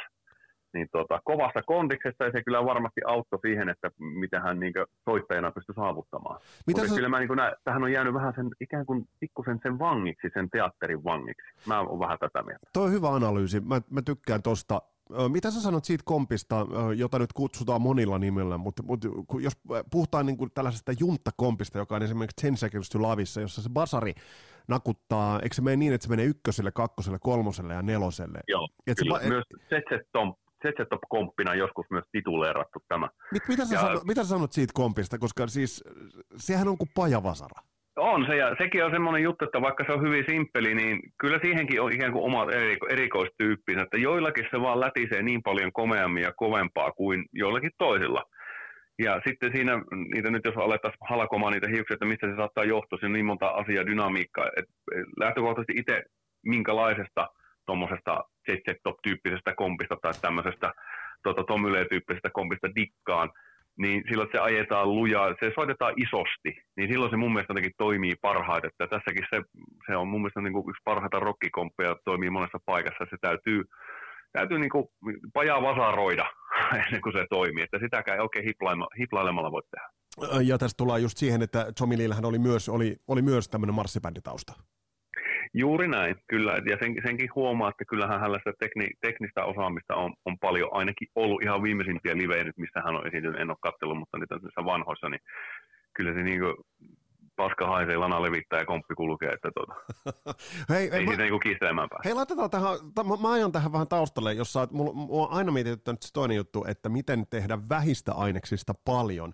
[0.74, 4.72] niin tota, kovasta kondiksesta ja se kyllä varmasti auttoi siihen, että mitä hän niin
[5.04, 6.40] soittajana pystyi saavuttamaan.
[6.66, 6.94] Mitä Mutta sä...
[6.94, 10.50] kyllä mä niin näen, tähän on jäänyt vähän sen ikään kuin pikkusen sen vangiksi, sen
[10.50, 11.52] teatterin vangiksi.
[11.66, 12.66] Mä oon vähän tätä mieltä.
[12.72, 13.60] Tuo on hyvä analyysi.
[13.60, 14.82] Mä, mä tykkään tosta.
[15.28, 19.08] Mitä sä sanot siitä kompista, jota nyt kutsutaan monilla nimillä, mutta, mutta
[19.40, 19.52] jos
[19.90, 24.14] puhutaan niin kuin tällaisesta junttakompista, joka on esimerkiksi Ten Seconds to Lavissa, jossa se basari
[24.68, 28.40] nakuttaa, eikö se mene niin, että se menee ykköselle, kakkoselle, kolmoselle ja neloselle?
[28.48, 29.18] Joo, Et kyllä.
[29.18, 30.12] Se, myös ZZ
[30.90, 33.08] Top-komppina joskus myös tituleerattu tämä.
[33.32, 33.80] Mit, mitä, sä ja...
[33.80, 35.84] sanot, mitä sä sanot siitä kompista, koska siis
[36.36, 37.62] sehän on kuin pajavasara.
[37.96, 41.38] On se, ja sekin on semmoinen juttu, että vaikka se on hyvin simppeli, niin kyllä
[41.42, 46.22] siihenkin on ikään kuin omat eriko- erikoistyyppinsä, että joillakin se vaan lätisee niin paljon komeammin
[46.22, 48.22] ja kovempaa kuin joillakin toisilla.
[48.98, 49.72] Ja sitten siinä,
[50.14, 53.26] niitä nyt jos alettaisiin halkomaan niitä hiuksia, että mistä se saattaa johtua, se on niin
[53.26, 54.72] monta asiaa, dynamiikkaa, että
[55.16, 56.02] lähtökohtaisesti itse
[56.46, 57.28] minkälaisesta
[57.66, 60.72] tuommoisesta ZZ-top-tyyppisestä kompista tai tämmöisestä
[61.22, 63.30] tota, Tom tyyppisestä kompista dikkaan,
[63.78, 68.14] niin silloin se ajetaan lujaa, se soitetaan isosti, niin silloin se mun mielestä jotenkin toimii
[68.20, 68.70] parhaiten.
[68.70, 69.42] Että tässäkin se,
[69.86, 73.06] se on mun mielestä niin kuin yksi parhaita rockikomppeja, toimii monessa paikassa.
[73.10, 73.64] Se täytyy,
[74.32, 74.86] täytyy niin kuin
[75.32, 76.26] pajaa vasaroida
[76.86, 78.44] ennen kuin se toimii, että sitäkään ei oikein
[78.98, 79.88] hiplailemalla voi tehdä.
[80.42, 84.52] Ja tästä tullaan just siihen, että Tommy Leellähän oli myös, oli, oli myös tämmöinen marssibänditausta.
[85.54, 86.52] Juuri näin, kyllä.
[86.52, 91.08] Ja sen, senkin huomaa, että kyllähän hänellä sitä tekni, teknistä osaamista on, on paljon, ainakin
[91.14, 95.08] ollut ihan viimeisimpiä livejä nyt, missä hän on esiintynyt, en ole katsellut, mutta niitä vanhoissa,
[95.08, 95.20] niin
[95.94, 96.54] kyllä se niin kuin
[97.36, 99.74] paska haisee, lana levittää ja komppi kulkee, että tuota,
[100.68, 102.08] hei, ei mä, siitä niinku kiistelemään pääse.
[102.08, 106.02] Hei, laitetaan tähän, mä, mä ajan tähän vähän taustalle, jossa mulla, mulla on aina mietityttänyt
[106.02, 109.32] se toinen juttu, että miten tehdä vähistä aineksista paljon.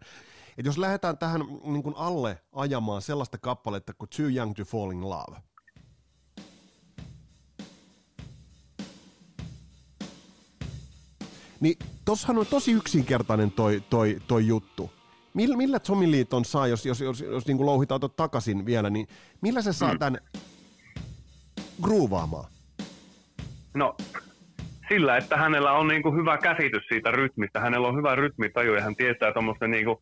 [0.58, 4.90] Et jos lähdetään tähän niin kuin alle ajamaan sellaista kappaletta kuin Too Young to Fall
[4.90, 5.36] in Love,
[11.60, 14.90] Niin tossahan on tosi yksinkertainen toi, toi, toi juttu.
[15.34, 19.06] Millä, millä Tommy Liiton saa, jos, jos, jos, jos niin louhitaan takaisin vielä, niin
[19.40, 19.98] millä se saa mm.
[19.98, 20.20] tämän
[21.82, 22.50] groovaamaan?
[23.74, 23.96] No,
[24.88, 27.60] sillä, että hänellä on niin kuin hyvä käsitys siitä rytmistä.
[27.60, 29.96] Hänellä on hyvä rytmitaju ja hän tietää tuommoista niin kuin...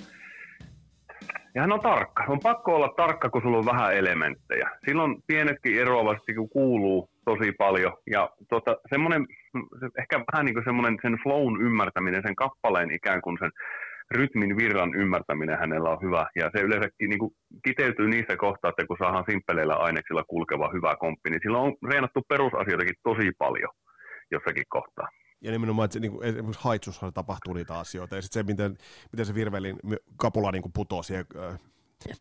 [1.55, 2.25] Ja hän on tarkka.
[2.29, 4.71] On pakko olla tarkka, kun sulla on vähän elementtejä.
[4.87, 7.93] Silloin pienetkin eroavasti kun kuuluu tosi paljon.
[8.15, 9.27] Ja tota, semmoinen,
[10.01, 13.51] ehkä vähän niin kuin semmoinen sen flown ymmärtäminen, sen kappaleen ikään kuin sen
[14.11, 16.27] rytmin virran ymmärtäminen hänellä on hyvä.
[16.37, 17.33] Ja se yleensäkin niin kuin
[17.65, 22.23] kiteytyy niissä kohtaa, että kun saadaan simppeleillä aineksilla kulkeva hyvä komppi, niin sillä on reenattu
[22.29, 23.73] perusasioitakin tosi paljon
[24.31, 25.09] jossakin kohtaa.
[25.41, 28.77] Ja nimenomaan, että se, niin kuin, esimerkiksi haitsushan tapahtuu niitä asioita, ja sitten se, miten,
[29.13, 29.77] miten se virvelin
[30.17, 31.59] kapula niin putoo siihen, äh,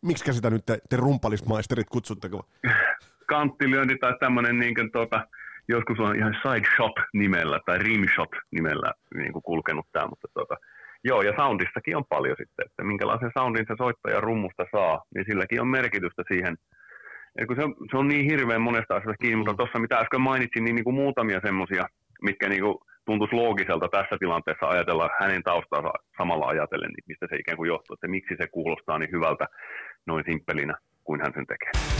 [0.01, 2.45] miksi sitä nyt te, te rumpalismaisterit kutsutteko?
[3.27, 5.27] kanttilyönti tai tämmöinen niin kuin, tuota,
[5.67, 10.27] joskus on ihan side shot nimellä tai rim shot nimellä niin kuin kulkenut tämä, mutta
[10.33, 10.55] tuota,
[11.03, 15.61] joo, ja soundistakin on paljon sitten, että minkälaisen soundin se soittaja rummusta saa, niin silläkin
[15.61, 16.57] on merkitystä siihen,
[17.37, 19.57] ja kun se, on, se on niin hirveän monesta asiasta kiinni, mutta mm.
[19.57, 21.85] tuossa mitä äsken mainitsin, niin, niin kuin muutamia semmoisia,
[22.21, 27.35] mitkä niin kuin tuntuisi loogiselta tässä tilanteessa ajatella hänen taustansa samalla ajatellen, niin mistä se
[27.35, 29.45] ikään kuin johtuu, että miksi se kuulostaa niin hyvältä
[30.05, 31.94] noin simppelinä kuin hän sen tekee.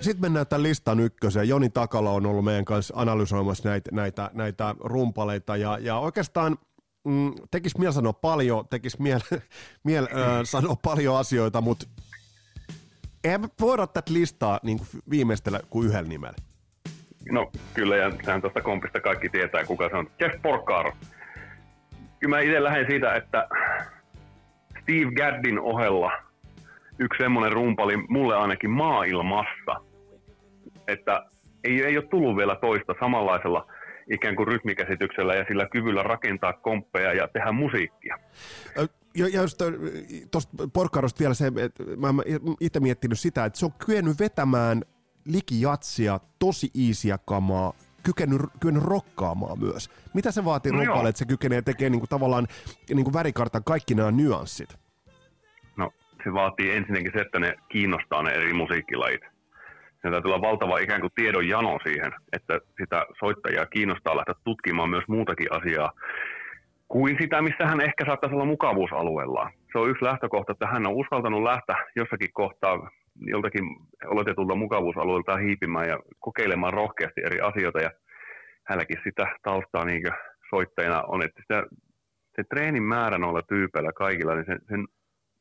[0.00, 1.48] Sitten mennään tämän listan ykköseen.
[1.48, 6.58] Joni Takala on ollut meidän kanssa analysoimassa näitä, näitä, näitä rumpaleita ja, ja oikeastaan
[7.04, 9.20] mm, tekisi mieli sanoa paljon, tekisi mieli
[9.84, 11.86] miel, äh, sanoa paljon asioita, mutta
[13.24, 16.36] ei voida tätä listaa niin kuin viimeistellä kuin yhdellä nimellä.
[17.30, 20.10] No kyllä, ja sehän tuosta kompista kaikki tietää, kuka se on.
[20.20, 20.92] Jeff Porcaro.
[22.18, 23.48] Kyllä mä itse lähden siitä, että
[24.82, 26.12] Steve Gaddin ohella
[26.98, 29.89] yksi semmoinen rumpali mulle ainakin maailmassa,
[30.92, 31.26] että
[31.64, 33.66] ei, ei ole tullut vielä toista samanlaisella
[34.10, 38.18] ikään kuin rytmikäsityksellä ja sillä kyvyllä rakentaa komppeja ja tehdä musiikkia.
[39.16, 39.62] Ja, ja just
[40.30, 42.22] tuosta Porkkarosta vielä se, että mä oon
[42.60, 44.82] itse miettinyt sitä, että se on kyennyt vetämään
[45.24, 47.72] likijatsia, tosi iisiä kamaa,
[48.02, 49.90] kykennyt, kykennyt rokkaamaan myös.
[50.14, 52.46] Mitä se vaatii no rumpalle, että se kykenee tekemään niin kuin, tavallaan
[52.94, 54.76] niin kuin värikartan kaikki nämä nyanssit?
[55.76, 55.90] No
[56.24, 59.20] se vaatii ensinnäkin se, että ne kiinnostaa ne eri musiikkilajit.
[60.02, 64.90] Se täytyy olla valtava ikään kuin tiedon jano siihen, että sitä soittajaa kiinnostaa lähteä tutkimaan
[64.90, 65.92] myös muutakin asiaa
[66.88, 69.50] kuin sitä, missä hän ehkä saattaisi olla mukavuusalueella.
[69.72, 72.90] Se on yksi lähtökohta, että hän on uskaltanut lähteä jossakin kohtaa
[73.20, 73.64] joltakin
[74.06, 77.80] oletetulta mukavuusalueelta hiipimään ja kokeilemaan rohkeasti eri asioita.
[77.80, 77.90] Ja
[78.66, 80.02] hänelläkin sitä taustaa niin
[80.50, 81.62] soittajana on, että sitä,
[82.36, 84.86] se treenin määrä noilla tyypeillä kaikilla, niin se, sen,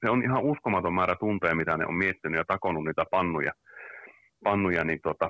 [0.05, 3.51] se on ihan uskomaton määrä tunteja, mitä ne on miettinyt ja takonut niitä pannuja,
[4.43, 5.29] pannuja niin tota,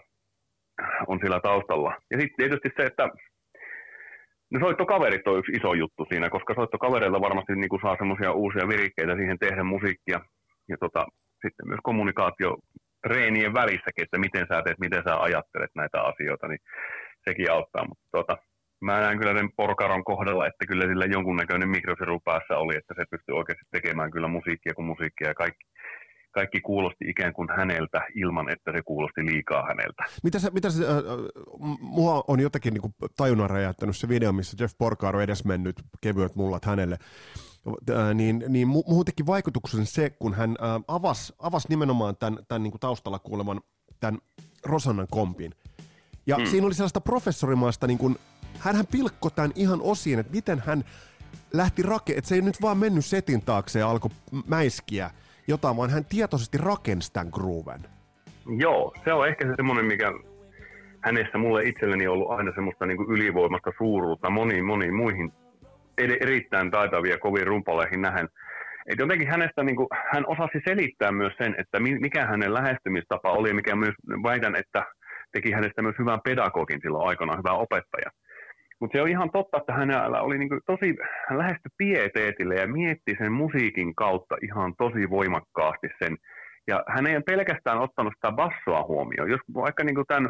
[1.08, 1.96] on sillä taustalla.
[2.12, 3.10] Ja sitten tietysti se, että
[4.52, 8.68] No soittokaverit on yksi iso juttu siinä, koska soittokavereilla varmasti niin kuin saa semmoisia uusia
[8.68, 10.20] virikkeitä siihen tehdä musiikkia.
[10.70, 11.06] Ja tota,
[11.44, 12.58] sitten myös kommunikaatio
[13.06, 16.60] reenien välissäkin, että miten sä teet, miten sä ajattelet näitä asioita, niin
[17.28, 17.86] sekin auttaa.
[17.90, 18.38] Mutta tuota,
[18.82, 23.04] mä näen kyllä sen porkaron kohdalla, että kyllä sillä jonkunnäköinen mikrosiru päässä oli, että se
[23.12, 25.66] pystyi oikeasti tekemään kyllä musiikkia kuin musiikkia ja kaikki,
[26.32, 30.04] kaikki kuulosti ikään kuin häneltä ilman, että se kuulosti liikaa häneltä.
[30.24, 30.94] Mitä se, mitä se äh,
[31.80, 36.66] mua on jotenkin niin tajunnan räjäyttänyt se video, missä Jeff Porcaro edes mennyt kevyet mullat
[36.66, 36.98] hänelle,
[37.92, 42.64] äh, niin, niin muuhun teki vaikutuksen se, kun hän äh, avasi avas nimenomaan tämän, tämän
[42.64, 43.62] niin kuin taustalla kuuleman
[44.00, 44.20] tämän
[44.66, 45.56] Rosannan kompin.
[46.26, 46.46] Ja hmm.
[46.46, 48.16] siinä oli sellaista professorimaista, niin kuin,
[48.60, 50.84] hänhän pilkko tämän ihan osiin, että miten hän
[51.54, 54.12] lähti rake, että se ei nyt vaan mennyt setin taakse ja alkoi
[54.48, 55.12] mäiskiä,
[55.50, 57.82] jotain, vaan hän tietoisesti rakensi tämän grooven.
[58.58, 60.12] Joo, se on ehkä se semmoinen, mikä
[61.02, 65.32] hänessä mulle itselleni on ollut aina semmoista niin ylivoimasta suuruutta moniin moniin muihin
[65.98, 68.28] erittäin taitavia kovin rumpaleihin nähen.
[68.88, 73.54] Et jotenkin hänestä niin kuin, hän osasi selittää myös sen, että mikä hänen lähestymistapa oli,
[73.54, 74.86] mikä myös väitän, että
[75.32, 78.10] teki hänestä myös hyvän pedagogin silloin aikana, hyvä opettaja.
[78.80, 80.96] Mutta se on ihan totta, että hänellä oli niin kuin tosi,
[81.30, 86.18] hän lähestyi pieteetille ja mietti sen musiikin kautta ihan tosi voimakkaasti sen.
[86.68, 89.30] Ja hän ei pelkästään ottanut sitä bassoa huomioon.
[89.30, 90.30] Jos vaikka niin kuin tämän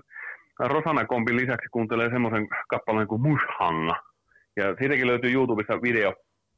[0.59, 3.95] Rosana Kompin lisäksi kuuntelee semmoisen kappaleen kuin Mushanga,
[4.57, 6.13] ja siitäkin löytyy YouTubessa video,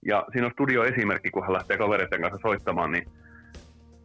[0.05, 3.03] ja siinä on studioesimerkki, kun hän lähtee kavereiden kanssa soittamaan, niin,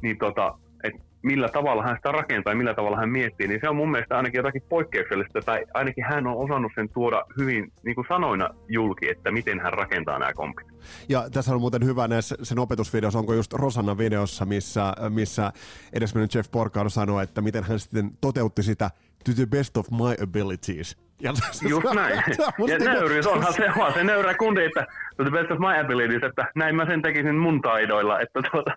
[0.02, 3.68] niin tota, että millä tavalla hän sitä rakentaa ja millä tavalla hän miettii, niin se
[3.68, 7.94] on mun mielestä ainakin jotakin poikkeuksellista, tai ainakin hän on osannut sen tuoda hyvin niin
[7.94, 10.66] kuin sanoina julki, että miten hän rakentaa nämä kompit.
[11.08, 15.52] Ja tässä on muuten hyvä näissä sen opetusvideossa, onko just Rosanna videossa, missä, missä
[15.92, 18.90] edesmennyt Jeff Porcaro sanoi, että miten hän sitten toteutti sitä
[19.24, 21.05] to the best of my abilities.
[21.20, 21.32] Ja
[21.68, 22.22] Just näin.
[22.68, 24.86] ja nöyryys onhan se, on se nöyrä kundi, että
[25.16, 28.20] the best of my abilities, että näin mä sen tekisin mun taidoilla.
[28.20, 28.70] Että tuota.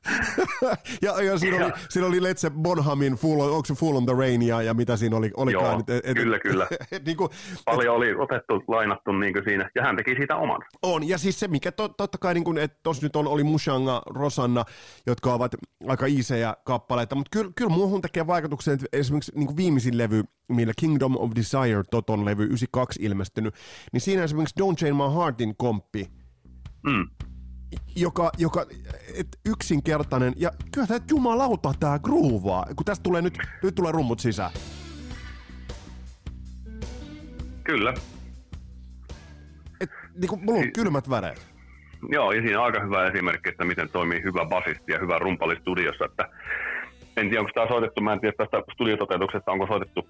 [1.06, 4.42] ja, ja, siinä, oli, siinä oli Letse Bonhamin Full, onko se Full on the Rain
[4.42, 5.84] ja, ja mitä siinä oli, olikaan.
[5.88, 6.68] Joo, et, et, kyllä, kyllä.
[6.92, 7.30] Et, niin kuin,
[7.66, 10.62] Paljon et, oli otettu, lainattu niin kuin siinä, ja hän teki siitä oman.
[10.82, 13.44] On, ja siis se, mikä to, totta kai, niin kuin, että tuossa nyt on, oli
[13.44, 14.66] Mushanga, Rosanna,
[15.08, 15.56] jotka ovat
[15.88, 20.24] aika iisejä kappaleita, mutta kyllä, kyllä muuhun tekee vaikutuksen, että esimerkiksi niin kuin viimeisin levy,
[20.48, 23.56] millä Kingdom of Desire Toton levy 92 ilmestynyt,
[23.94, 26.08] niin siinä esimerkiksi Don't Chain My Heartin komppi,
[26.84, 27.08] mm.
[27.96, 28.66] joka, joka
[29.16, 34.20] et yksinkertainen, ja kyllä tämä jumalauta tää groovaa, kun tästä tulee nyt, nyt tulee rummut
[34.20, 34.52] sisään.
[37.64, 37.94] Kyllä.
[39.82, 41.48] Et, niin kuin, mulla on kylmät väreet.
[42.12, 45.56] Joo, ja siinä on aika hyvä esimerkki, että miten toimii hyvä basisti ja hyvä rumpali
[45.56, 46.30] studiossa, että
[47.18, 50.10] en tiedä, onko tämä soitettu, mä en tiedä tästä studiototeutuksesta, onko soitettu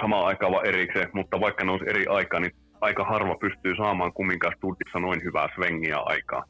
[0.00, 4.12] samaan aikaan vaan erikseen, mutta vaikka ne olisi eri aikaa, niin aika harva pystyy saamaan
[4.12, 6.44] kumminkaan studiossa noin hyvää svengiä aikaa.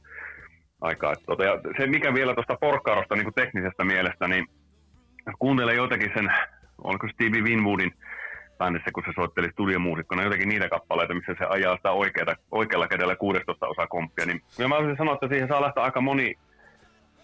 [0.81, 1.15] aikaa.
[1.27, 4.47] Tuota, ja se, mikä vielä tuosta porkkaarosta niin teknisestä mielestä, niin
[5.39, 6.33] kuuntelee jotenkin sen,
[6.85, 7.93] oliko Stevie Winwoodin
[8.59, 13.17] bändissä, kun se soitteli studiomuusikkona, jotenkin niitä kappaleita, missä se ajaa sitä oikeata, oikealla kädellä
[13.17, 14.27] 16 osa komppia.
[14.27, 16.35] Niin, ja mä olisin sanoa, että siihen saa lähteä aika moni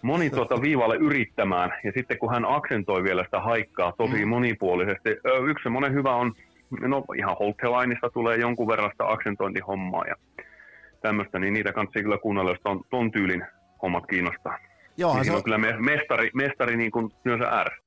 [0.01, 4.29] moni tuota viivalle yrittämään, ja sitten kun hän aksentoi vielä sitä haikkaa tosi mm.
[4.29, 5.09] monipuolisesti,
[5.47, 6.33] yksi semmoinen hyvä on,
[6.81, 10.15] no ihan Holtelainista tulee jonkun verran sitä aksentointihommaa ja
[11.01, 13.43] tämmöistä, niin niitä kannattaa kyllä kuunnella, jos ton, ton tyylin
[13.81, 14.57] hommat kiinnostaa.
[14.97, 17.86] Joo, niin se on kyllä mestari, mestari niin kuin työnsä ääressä.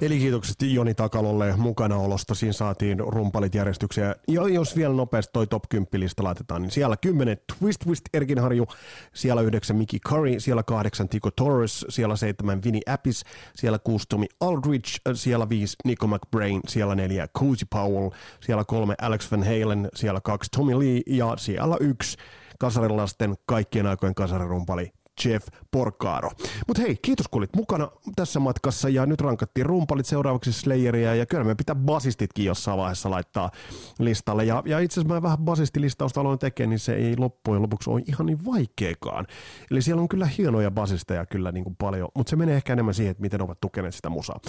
[0.00, 2.34] Eli kiitokset Joni Takalolle mukanaolosta.
[2.34, 4.14] Siinä saatiin rumpalit järjestyksiä.
[4.28, 8.66] Ja jos vielä nopeasti toi top 10 lista laitetaan, niin siellä 10 Twist Twist Erkinharju,
[9.14, 13.24] siellä 9 Mickey Curry, siellä 8 Tico Torres, siellä 7 Vinny Appis,
[13.56, 19.30] siellä 6 Tommy Aldridge, siellä 5 Nico McBrain, siellä 4 Cozy Powell, siellä 3 Alex
[19.32, 22.16] Van Halen, siellä 2 Tommy Lee ja siellä 1
[22.58, 24.92] kasarilasten kaikkien aikojen kasarirumpali
[25.24, 26.30] Jeff Porcaro.
[26.66, 31.26] Mutta hei, kiitos kun olit mukana tässä matkassa ja nyt rankattiin rumpalit seuraavaksi Slayeria ja
[31.26, 33.50] kyllä me pitää basistitkin jossain vaiheessa laittaa
[33.98, 34.44] listalle.
[34.44, 38.02] Ja, ja itse asiassa mä vähän basistilistausta aloin tekemään, niin se ei loppujen lopuksi ole
[38.06, 39.26] ihan niin vaikeakaan.
[39.70, 42.94] Eli siellä on kyllä hienoja basisteja kyllä niin kuin paljon, mutta se menee ehkä enemmän
[42.94, 44.40] siihen, että miten ovat tukeneet sitä musaa.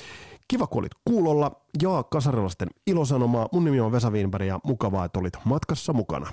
[0.48, 3.48] Kiva kun olit kuulolla ja kasarilaisten ilosanomaa.
[3.52, 6.28] Mun nimi on Vesa Wienberg ja mukavaa, että olit matkassa mukana.